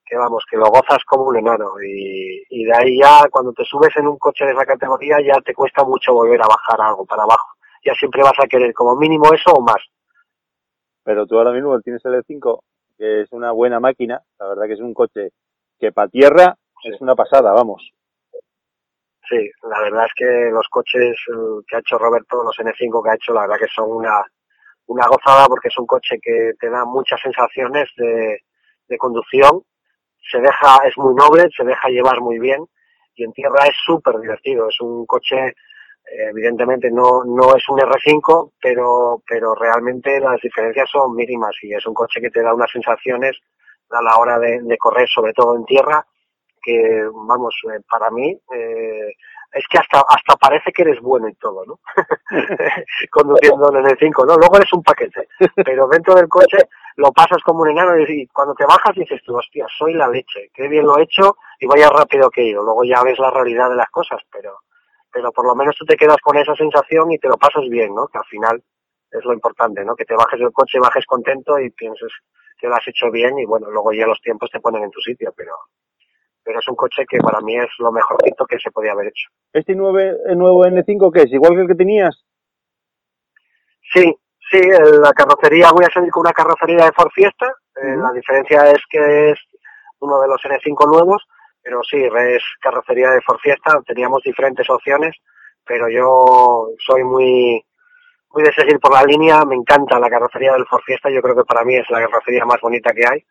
[0.04, 1.72] que vamos, que lo gozas como un enano.
[1.82, 5.40] Y, y de ahí ya, cuando te subes en un coche de esa categoría, ya
[5.40, 7.54] te cuesta mucho volver a bajar algo para abajo.
[7.84, 9.82] Ya siempre vas a querer como mínimo eso o más.
[11.04, 12.60] Pero tú ahora mismo tienes el E5,
[12.96, 14.20] que es una buena máquina.
[14.38, 15.30] La verdad que es un coche
[15.78, 17.92] que para tierra es una pasada, vamos.
[19.28, 23.10] Sí, la verdad es que los coches eh, que ha hecho Roberto, los N5 que
[23.10, 24.22] ha hecho, la verdad que son una,
[24.86, 28.38] una gozada porque es un coche que te da muchas sensaciones de,
[28.98, 29.62] conducción,
[30.30, 32.64] se deja, es muy noble, se deja llevar muy bien
[33.16, 37.80] y en tierra es súper divertido, es un coche, eh, evidentemente no, no es un
[37.80, 42.54] R5, pero, pero realmente las diferencias son mínimas y es un coche que te da
[42.54, 43.36] unas sensaciones
[43.90, 46.06] a la hora de correr, sobre todo en tierra,
[46.66, 49.12] que, vamos, eh, para mí, eh,
[49.52, 51.78] es que hasta, hasta parece que eres bueno y todo, ¿no?
[53.10, 54.36] Conduciendo en el 5, ¿no?
[54.36, 55.28] Luego eres un paquete,
[55.64, 56.58] pero dentro del coche
[56.96, 60.50] lo pasas como un enano y cuando te bajas dices tú, hostia, soy la leche,
[60.52, 62.64] qué bien lo he hecho y vaya rápido que he ido.
[62.64, 64.58] Luego ya ves la realidad de las cosas, pero,
[65.12, 67.94] pero por lo menos tú te quedas con esa sensación y te lo pasas bien,
[67.94, 68.08] ¿no?
[68.08, 68.62] Que al final
[69.10, 69.94] es lo importante, ¿no?
[69.94, 72.12] Que te bajes del coche, bajes contento y pienses
[72.58, 75.00] que lo has hecho bien y bueno, luego ya los tiempos te ponen en tu
[75.00, 75.52] sitio, pero,
[76.46, 79.28] pero es un coche que para mí es lo mejorcito que se podía haber hecho.
[79.52, 81.32] ¿Este nuevo, el nuevo N5 qué es?
[81.32, 82.24] ¿Igual que el que tenías?
[83.92, 84.14] Sí,
[84.48, 84.60] sí,
[85.02, 87.46] la carrocería, voy a salir con una carrocería de Ford Fiesta,
[87.82, 89.38] eh, la diferencia es que es
[89.98, 91.26] uno de los N5 nuevos,
[91.60, 95.16] pero sí, es carrocería de Ford Fiesta, teníamos diferentes opciones,
[95.64, 97.60] pero yo soy muy,
[98.30, 101.34] muy de seguir por la línea, me encanta la carrocería del Ford Fiesta, yo creo
[101.34, 103.24] que para mí es la carrocería más bonita que hay,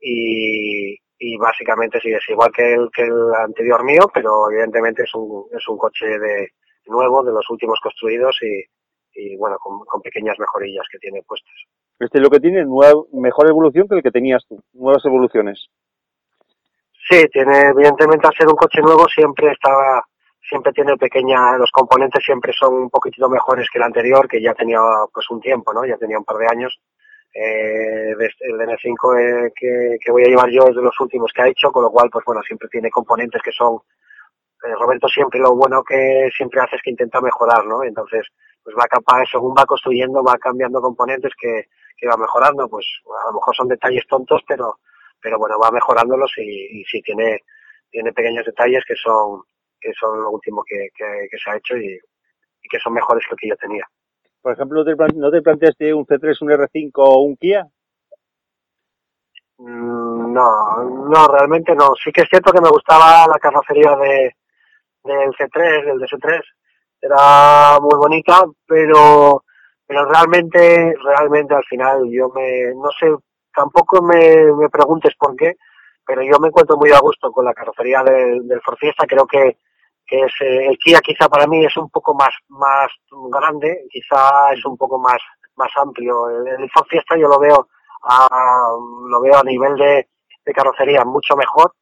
[0.00, 5.14] y, y básicamente sí, es igual que el, que el anterior mío, pero evidentemente es
[5.14, 6.50] un, es un coche de
[6.86, 8.62] nuevo, de los últimos construidos y,
[9.14, 11.54] y bueno, con, con pequeñas mejorillas que tiene puestas.
[11.98, 14.60] Este lo que tiene nueva, mejor evolución que el que tenías tú.
[14.74, 15.66] Nuevas evoluciones.
[17.08, 20.04] Sí, tiene, evidentemente al ser un coche nuevo siempre estaba,
[20.46, 24.52] siempre tiene pequeña, los componentes siempre son un poquitito mejores que el anterior, que ya
[24.52, 24.80] tenía
[25.12, 25.86] pues un tiempo, ¿no?
[25.86, 26.78] Ya tenía un par de años.
[27.34, 31.42] Eh, este- el N5 eh, que, voy a llevar yo es de los últimos que
[31.42, 33.78] ha hecho, con lo cual, pues bueno, siempre tiene componentes que son,
[34.64, 37.82] eh, Roberto siempre lo bueno que siempre hace es que intenta mejorar, ¿no?
[37.84, 38.26] Entonces,
[38.62, 41.66] pues va capaz, según va construyendo, va cambiando componentes que,
[42.08, 42.86] va mejorando, pues
[43.24, 44.78] a lo mejor son detalles tontos, pero,
[45.22, 47.40] pero bueno, va mejorándolos y, y sí tiene,
[47.90, 49.42] tiene pequeños detalles que son,
[49.80, 51.98] que son lo último que, se ha hecho y,
[52.68, 53.86] que son mejores que el que yo tenía.
[54.44, 57.68] Por ejemplo, ¿no te, plan- ¿no te planteaste un C3, un R5 o un Kia?
[59.58, 61.90] Mm, No, no, realmente no.
[62.02, 64.34] Sí que es cierto que me gustaba la carrocería de
[65.04, 66.42] del C3, del DS3.
[67.02, 69.44] Era muy bonita, pero
[69.86, 73.08] pero realmente realmente al final yo me no sé,
[73.54, 75.56] tampoco me, me preguntes por qué,
[76.06, 78.60] pero yo me encuentro muy a gusto con la carrocería del, del
[79.08, 79.58] creo que
[80.06, 82.90] que es eh, el Kia quizá para mí es un poco más más
[83.30, 85.18] grande, quizá es un poco más
[85.56, 86.28] más amplio.
[86.28, 87.68] El, el Ford Fiesta yo lo veo
[88.04, 88.68] a,
[89.08, 90.08] lo veo a nivel de,
[90.44, 91.72] de carrocería mucho mejor.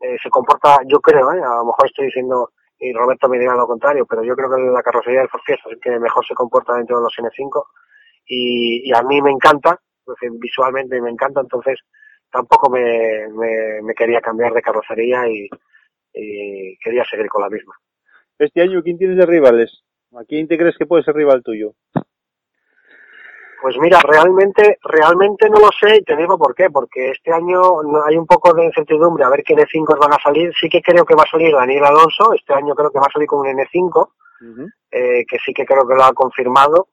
[0.00, 1.42] Eh, se comporta, yo creo, ¿eh?
[1.42, 4.62] a lo mejor estoy diciendo, y Roberto me dirá lo contrario, pero yo creo que
[4.62, 7.64] la carrocería del Ford Fiesta es que mejor se comporta dentro de los N5
[8.26, 11.80] y, y a mí me encanta, es decir, visualmente me encanta, entonces
[12.30, 15.48] tampoco me, me, me quería cambiar de carrocería y,
[16.12, 17.74] y quería seguir con la misma.
[18.38, 19.82] Este año, ¿quién tienes de rivales?
[20.12, 21.72] ¿A quién te crees que puede ser rival tuyo?
[23.60, 27.60] Pues mira, realmente, realmente no lo sé y te digo por qué, porque este año
[28.06, 30.52] hay un poco de incertidumbre a ver qué N5 van a salir.
[30.54, 33.12] Sí que creo que va a salir Daniel Alonso, este año creo que va a
[33.12, 34.12] salir con un N5,
[34.92, 36.88] eh, que sí que creo que lo ha confirmado,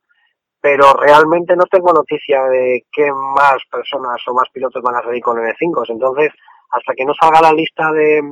[0.60, 5.22] pero realmente no tengo noticia de qué más personas o más pilotos van a salir
[5.22, 5.86] con N5.
[5.90, 6.32] Entonces,
[6.72, 8.24] hasta que no salga la lista de,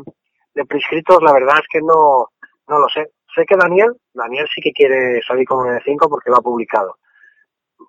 [0.54, 2.28] de prescritos, la verdad es que no,
[2.68, 3.12] no lo sé.
[3.36, 6.98] Sé que Daniel, Daniel sí que quiere salir con un N5 porque lo ha publicado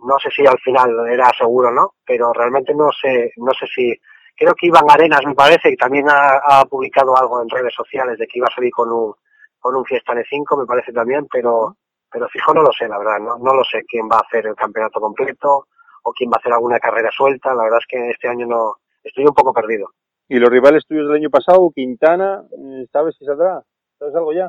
[0.05, 3.67] no sé si al final era seguro o no, pero realmente no sé, no sé
[3.67, 3.95] si,
[4.37, 8.19] creo que Iván Arenas me parece que también ha, ha publicado algo en redes sociales
[8.19, 9.15] de que iba a salir con un,
[9.59, 11.77] con un Fiesta N5, me parece también, pero,
[12.11, 14.47] pero fijo no lo sé, la verdad, no, no lo sé quién va a hacer
[14.47, 15.69] el campeonato completo
[16.03, 18.77] o quién va a hacer alguna carrera suelta, la verdad es que este año no,
[19.03, 19.91] estoy un poco perdido.
[20.29, 23.63] ¿Y los rivales tuyos del año pasado, Quintana, eh, sabes si saldrá?
[23.99, 24.49] ¿Sabes algo ya?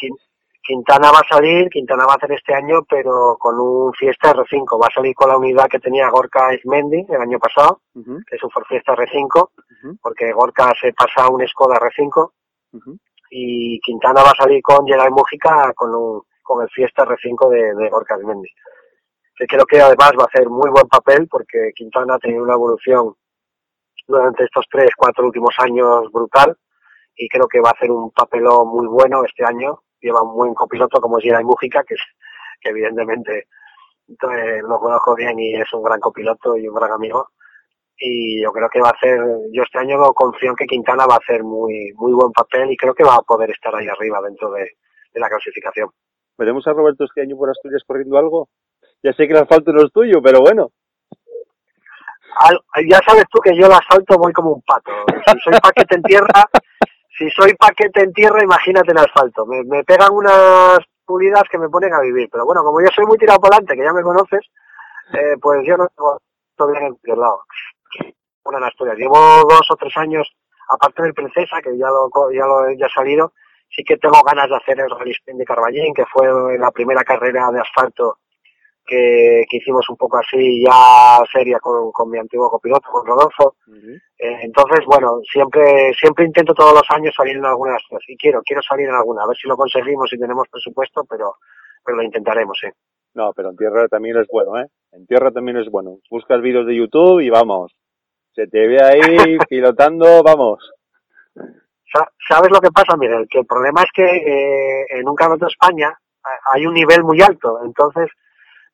[0.00, 0.16] Quin-
[0.66, 4.80] Quintana va a salir, Quintana va a hacer este año, pero con un Fiesta R5,
[4.80, 8.36] va a salir con la unidad que tenía Gorka Ismendi el año pasado, Ujú, que
[8.36, 12.30] es un Ford Fiesta R5, ujú, porque Gorka se pasa a un Skoda R5
[12.72, 12.96] ujú.
[13.30, 17.74] y Quintana va a salir con Gerard Mújica con, un, con el Fiesta R5 de,
[17.74, 18.48] de Gorka Mendy.
[19.36, 22.54] Que creo que además va a hacer muy buen papel porque Quintana ha tenido una
[22.54, 23.14] evolución
[24.06, 26.56] durante estos tres, cuatro últimos años brutal
[27.16, 29.80] y creo que va a hacer un papelón muy bueno este año.
[30.00, 32.00] Lleva un buen copiloto como es Gerard Mújica, que, es,
[32.60, 33.46] que evidentemente
[34.08, 37.28] eh, lo conozco bien y es un gran copiloto y un gran amigo
[37.96, 39.20] y yo creo que va a hacer,
[39.52, 42.76] yo este año confío en que Quintana va a hacer muy muy buen papel y
[42.76, 44.72] creo que va a poder estar ahí arriba dentro de,
[45.12, 45.88] de la clasificación.
[46.36, 48.48] ¿Veremos a Roberto este año por Asturias corriendo algo?
[49.02, 50.70] Ya sé que el asfalto no es tuyo, pero bueno.
[52.36, 54.90] Al- ya sabes tú que yo el asfalto voy como un pato.
[55.26, 56.44] Si soy paquete en tierra,
[57.18, 59.46] si soy paquete en tierra, imagínate el asfalto.
[59.46, 62.28] Me, me pegan unas pulidas que me ponen a vivir.
[62.30, 64.40] Pero bueno, como yo soy muy tirado por delante, que ya me conoces,
[65.12, 65.86] eh, pues yo no
[66.56, 67.40] todo bien en cualquier lado.
[68.44, 68.94] Bueno, en.
[68.94, 69.18] Llevo
[69.48, 70.28] dos o tres años,
[70.68, 73.32] aparte del Princesa, que ya lo, ya lo ya ha salido,
[73.70, 76.28] sí que tengo ganas de hacer el Rally de Carballín, que fue
[76.58, 78.18] la primera carrera de asfalto
[78.86, 83.56] que, que hicimos un poco así ya seria con, con mi antiguo copiloto, con Rodolfo.
[84.18, 88.62] Eh, entonces, bueno, siempre, siempre intento todos los años salir en algunas y quiero, quiero
[88.62, 91.34] salir en alguna, a ver si lo conseguimos y tenemos presupuesto, pero,
[91.84, 92.68] pero lo intentaremos, sí.
[93.14, 94.66] No, pero en tierra también es bueno, ¿eh?
[94.92, 95.98] En tierra también es bueno.
[96.10, 97.72] Buscas vídeos de YouTube y vamos.
[98.32, 100.72] Se te ve ahí pilotando, vamos.
[101.92, 103.26] Sa- ¿Sabes lo que pasa, Miguel?
[103.30, 105.88] Que el problema es que eh, en un campeonato de España
[106.24, 108.08] a- hay un nivel muy alto, entonces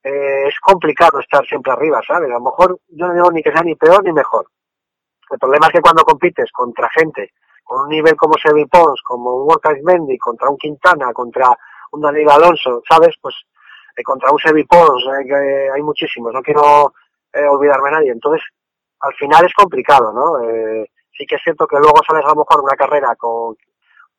[0.03, 2.31] eh, es complicado estar siempre arriba, ¿sabes?
[2.31, 4.47] A lo mejor yo no digo ni que sea ni peor ni mejor.
[5.31, 7.33] El problema es que cuando compites contra gente
[7.63, 11.57] con un nivel como Sebi Pons, como un Workais Mendy, contra un Quintana, contra
[11.93, 13.15] un Daniel Alonso, ¿sabes?
[13.21, 13.35] Pues
[13.97, 16.93] eh, contra un Sebi Pons, eh, que hay muchísimos, no quiero
[17.33, 18.11] eh, olvidarme a nadie.
[18.11, 18.43] Entonces,
[19.01, 20.43] al final es complicado, ¿no?
[20.49, 23.57] Eh, sí que es cierto que luego sales a lo mejor una carrera con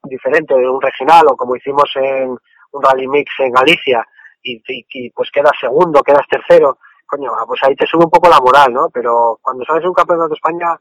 [0.04, 2.30] diferente un regional o como hicimos en
[2.72, 4.08] un rally mix en Galicia
[4.44, 8.30] y, y- y, pues quedas segundo, quedas tercero, coño, pues ahí te sube un poco
[8.30, 8.90] la moral, ¿no?
[8.94, 10.80] Pero cuando sales de un campeonato de España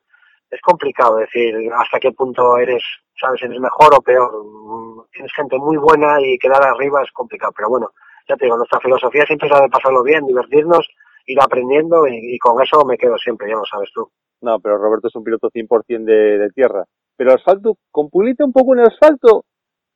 [0.51, 2.83] es complicado decir hasta qué punto eres,
[3.21, 4.31] sabes, eres mejor o peor.
[4.45, 7.91] Mm, Tienes gente muy buena y quedar arriba es complicado, pero bueno,
[8.29, 10.87] ya te digo, nuestra filosofía siempre es la de pasarlo bien, divertirnos,
[11.27, 14.11] ir aprendiendo y, con eso me quedo siempre, ya lo sabes tú.
[14.41, 16.85] No, pero Roberto es un piloto 100% de, de tierra.
[17.17, 19.45] Pero asfalto, con pulite un poco en asfalto,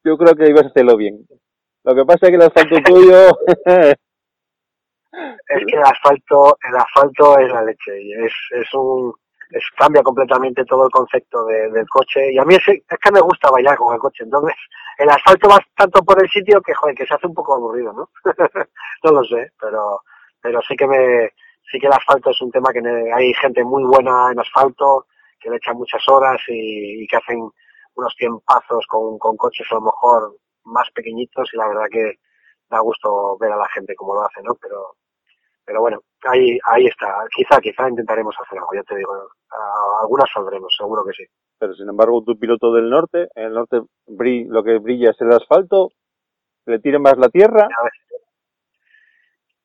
[0.04, 1.26] yo creo que ibas a hacerlo bien.
[1.84, 3.28] Lo que pasa es que el asfalto tuyo,
[5.48, 9.12] es que el asfalto, el asfalto es la leche y es, es un,
[9.50, 13.12] es, cambia completamente todo el concepto de- del coche y a mí es, es que
[13.12, 14.56] me gusta bailar con el coche, entonces
[14.98, 17.92] el asfalto va tanto por el sitio que joder, que se hace un poco aburrido,
[17.92, 18.08] ¿no?
[19.04, 20.00] no lo sé, pero,
[20.40, 21.30] pero sí que me,
[21.70, 22.80] sí que el asfalto es un tema que
[23.14, 25.06] hay gente muy buena en asfalto,
[25.40, 27.48] que le echan muchas horas y, y que hacen
[27.96, 32.14] unos tiempazos con, con coches a lo mejor más pequeñitos y la verdad que
[32.70, 34.54] da gusto ver a la gente como lo hace, ¿no?
[34.60, 34.96] Pero,
[35.64, 37.24] pero bueno, ahí, ahí está.
[37.34, 39.12] Quizá, quizá intentaremos hacer algo, ya te digo.
[40.02, 41.24] algunas saldremos, seguro que sí.
[41.58, 45.32] pero sin embargo tu piloto del norte, en el norte lo que brilla es el
[45.32, 45.90] asfalto,
[46.66, 47.92] le tira más la tierra, A ver.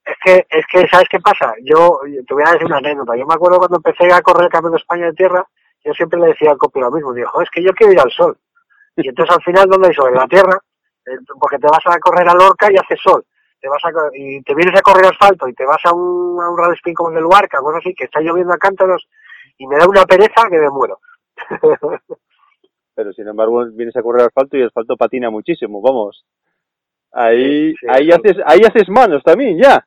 [0.06, 1.54] Es que, es que, ¿sabes qué pasa?
[1.64, 3.16] Yo, te voy a decir una anécdota.
[3.16, 5.45] Yo me acuerdo cuando empecé a correr el Campeonato de España de Tierra,
[5.86, 7.14] yo siempre le decía al copio lo mismo.
[7.14, 8.36] Digo, "Jo, es que yo quiero ir al sol.
[8.95, 10.10] Y entonces al final, ¿dónde hay sol?
[10.10, 10.58] En la Tierra,
[11.39, 13.24] porque te vas a correr a Lorca y hace sol.
[13.62, 16.49] Te vas a, y te vienes a correr asfalto y te vas a un, a
[16.49, 19.07] un rally spin como el del Huarca, cosas así, que está lloviendo a cántaros
[19.57, 20.99] y me da una pereza que me muero.
[22.95, 26.26] pero sin embargo vienes a correr asfalto y el asfalto patina muchísimo, vamos.
[27.12, 28.12] Ahí, Sí, sí, ahí sí.
[28.12, 29.84] haces, ahí haces manos también, ya.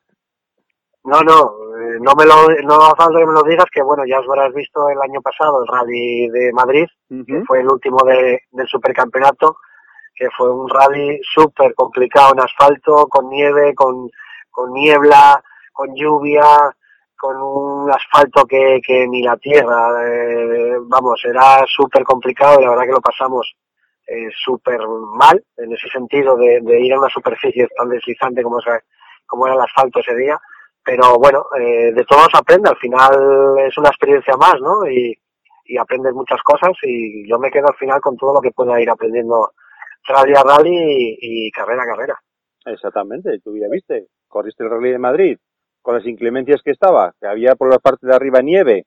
[1.05, 4.19] No, no, eh, no me lo, no falta que me lo digas, que bueno, ya
[4.19, 6.85] os habrás visto el año pasado el rally de Madrid,
[7.27, 9.57] que fue el último de, del supercampeonato,
[10.15, 14.09] que fue un rally súper complicado en asfalto, con nieve, con,
[14.51, 16.45] con niebla, con lluvia,
[17.17, 22.71] con un asfalto que, que ni la tierra, eh, vamos, era súper complicado y la
[22.71, 23.55] verdad que lo pasamos
[24.05, 24.79] eh, súper
[25.15, 28.59] mal en ese sentido de, de ir a una superficie tan deslizante como,
[29.25, 30.39] como era el asfalto ese día.
[30.83, 34.85] Pero bueno, eh, de todo se aprende, al final es una experiencia más, ¿no?
[34.85, 35.17] Y,
[35.65, 38.81] y aprendes muchas cosas y yo me quedo al final con todo lo que pueda
[38.81, 39.53] ir aprendiendo
[40.07, 42.19] rally a rally y, carrera a carrera.
[42.65, 45.37] Exactamente, tú ya viste, corriste el rally de Madrid
[45.81, 48.85] con las inclemencias que estaba, que había por la parte de arriba nieve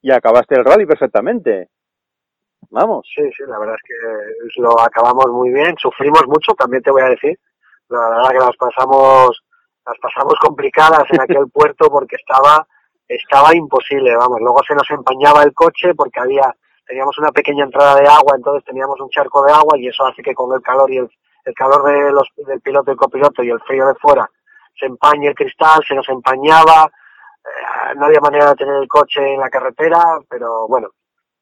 [0.00, 1.68] y acabaste el rally perfectamente.
[2.70, 6.90] Vamos, Sí, sí, la verdad es que lo acabamos muy bien, sufrimos mucho, también te
[6.90, 7.38] voy a decir.
[7.88, 9.42] La verdad que las pasamos,
[9.86, 12.66] las pasamos complicadas en aquel puerto porque estaba,
[13.06, 14.40] estaba imposible, vamos.
[14.40, 16.54] Luego se nos empañaba el coche porque había,
[16.88, 20.22] teníamos una pequeña entrada de agua, entonces teníamos un charco de agua y eso hace
[20.22, 21.08] que con el calor y el,
[21.44, 24.28] el calor de los, del piloto y copiloto y el frío de fuera
[24.78, 26.86] se empañe el cristal, se nos empañaba,
[27.44, 29.98] eh, no había manera de tener el coche en la carretera,
[30.30, 30.88] pero bueno,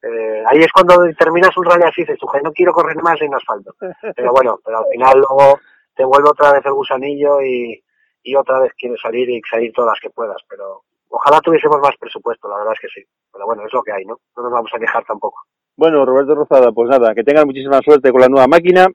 [0.01, 3.21] eh, ahí es cuando terminas un rally así, dices, tú, "Joder, no quiero correr más
[3.21, 3.73] en asfalto.
[4.15, 5.59] Pero bueno, pero al final luego
[5.95, 7.79] te vuelve otra vez el gusanillo y,
[8.23, 10.37] y otra vez quieres salir y salir todas las que puedas.
[10.49, 13.07] Pero ojalá tuviésemos más presupuesto, la verdad es que sí.
[13.31, 14.17] Pero bueno, es lo que hay, ¿no?
[14.35, 15.39] No nos vamos a quejar tampoco.
[15.75, 18.87] Bueno, Roberto Rozada, pues nada, que tengas muchísima suerte con la nueva máquina.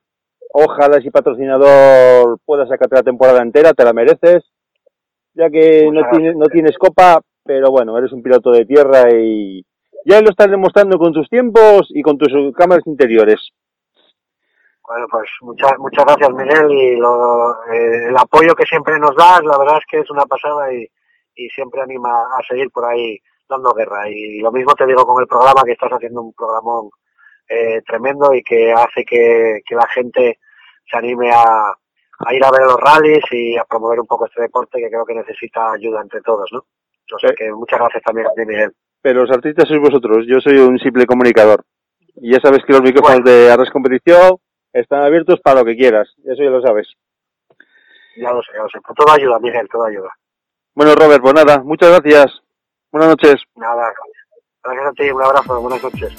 [0.52, 4.44] Ojalá si patrocinador pueda sacarte la temporada entera, te la mereces.
[5.34, 9.10] Ya que no Muchas tienes, no tienes copa, pero bueno, eres un piloto de tierra
[9.14, 9.64] y
[10.04, 13.40] ya lo estás demostrando con tus tiempos y con tus cámaras interiores.
[14.86, 19.40] Bueno, pues muchas muchas gracias Miguel y lo, eh, el apoyo que siempre nos das,
[19.44, 20.86] la verdad es que es una pasada y,
[21.34, 23.18] y siempre anima a seguir por ahí
[23.48, 24.08] dando guerra.
[24.08, 26.90] Y lo mismo te digo con el programa, que estás haciendo un programón
[27.48, 30.38] eh, tremendo y que hace que, que la gente
[30.90, 31.72] se anime a,
[32.24, 35.04] a ir a ver los rallies y a promover un poco este deporte que creo
[35.04, 36.60] que necesita ayuda entre todos, ¿no?
[37.14, 37.34] O sea Sí.
[37.36, 38.72] que muchas gracias también a ti, Miguel.
[39.02, 41.64] Pero los artistas sois vosotros, yo soy un simple comunicador.
[42.16, 44.36] Y ya sabes que los micrófonos de Arras Competición
[44.72, 46.88] están abiertos para lo que quieras, eso ya lo sabes.
[48.16, 48.78] Ya lo sé, ya lo sé.
[48.82, 50.10] Pero todo ayuda, Miguel, todo ayuda.
[50.74, 52.40] Bueno, Robert, pues nada, muchas gracias.
[52.90, 53.42] Buenas noches.
[53.56, 53.92] Nada,
[54.64, 56.12] gracias a ti, un abrazo, buenas noches.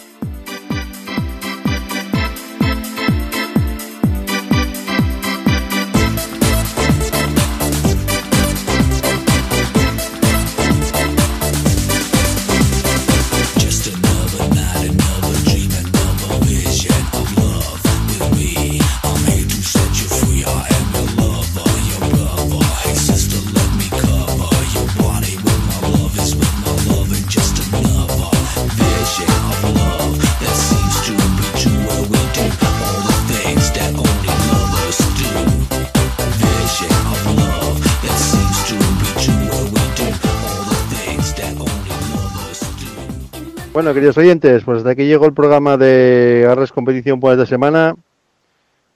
[43.73, 47.95] Bueno, queridos oyentes, pues hasta aquí llegó el programa de Arras Competición por esta semana.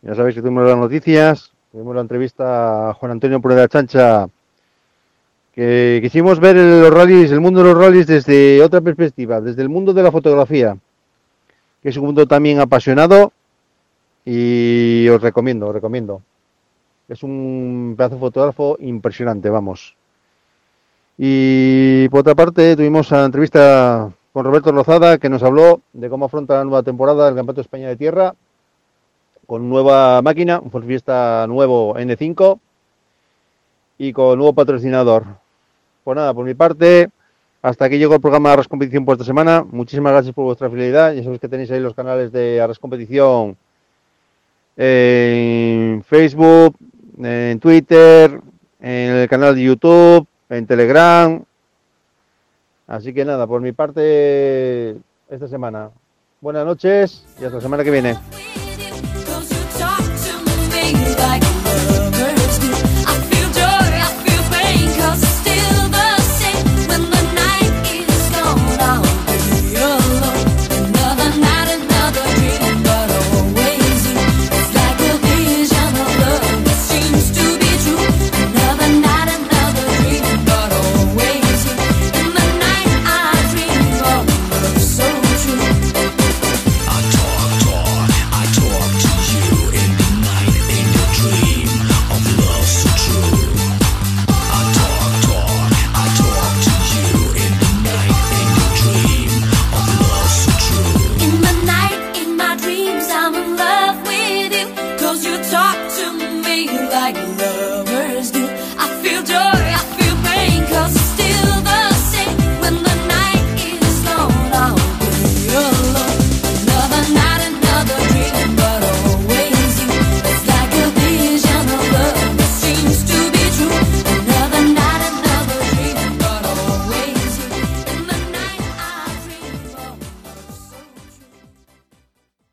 [0.03, 4.27] Ya sabéis que tuvimos las noticias, tuvimos la entrevista a Juan Antonio Prueba Chancha,
[5.55, 9.69] que quisimos ver los rallies, el mundo de los rallies desde otra perspectiva, desde el
[9.69, 10.77] mundo de la fotografía,
[11.81, 13.33] que es un mundo también apasionado
[14.25, 16.21] y os recomiendo, os recomiendo.
[17.09, 19.95] Es un pedazo fotógrafo impresionante, vamos.
[21.17, 26.25] Y por otra parte, tuvimos la entrevista con Roberto Lozada, que nos habló de cómo
[26.25, 28.35] afronta la nueva temporada del Campeonato de España de Tierra,
[29.47, 32.59] con nueva máquina, un Ford Fiesta nuevo N5
[33.97, 35.25] y con nuevo patrocinador.
[36.03, 37.09] Pues nada, por mi parte,
[37.63, 39.65] hasta aquí llegó el programa de Arras Competición por esta semana.
[39.71, 41.13] Muchísimas gracias por vuestra fidelidad.
[41.13, 43.57] Ya sabéis que tenéis ahí los canales de Arras Competición
[44.75, 46.75] en Facebook,
[47.23, 48.39] en Twitter,
[48.81, 51.43] en el canal de YouTube, en Telegram.
[52.87, 54.91] Así que nada, por mi parte,
[55.29, 55.91] esta semana.
[56.39, 58.17] Buenas noches y hasta la semana que viene.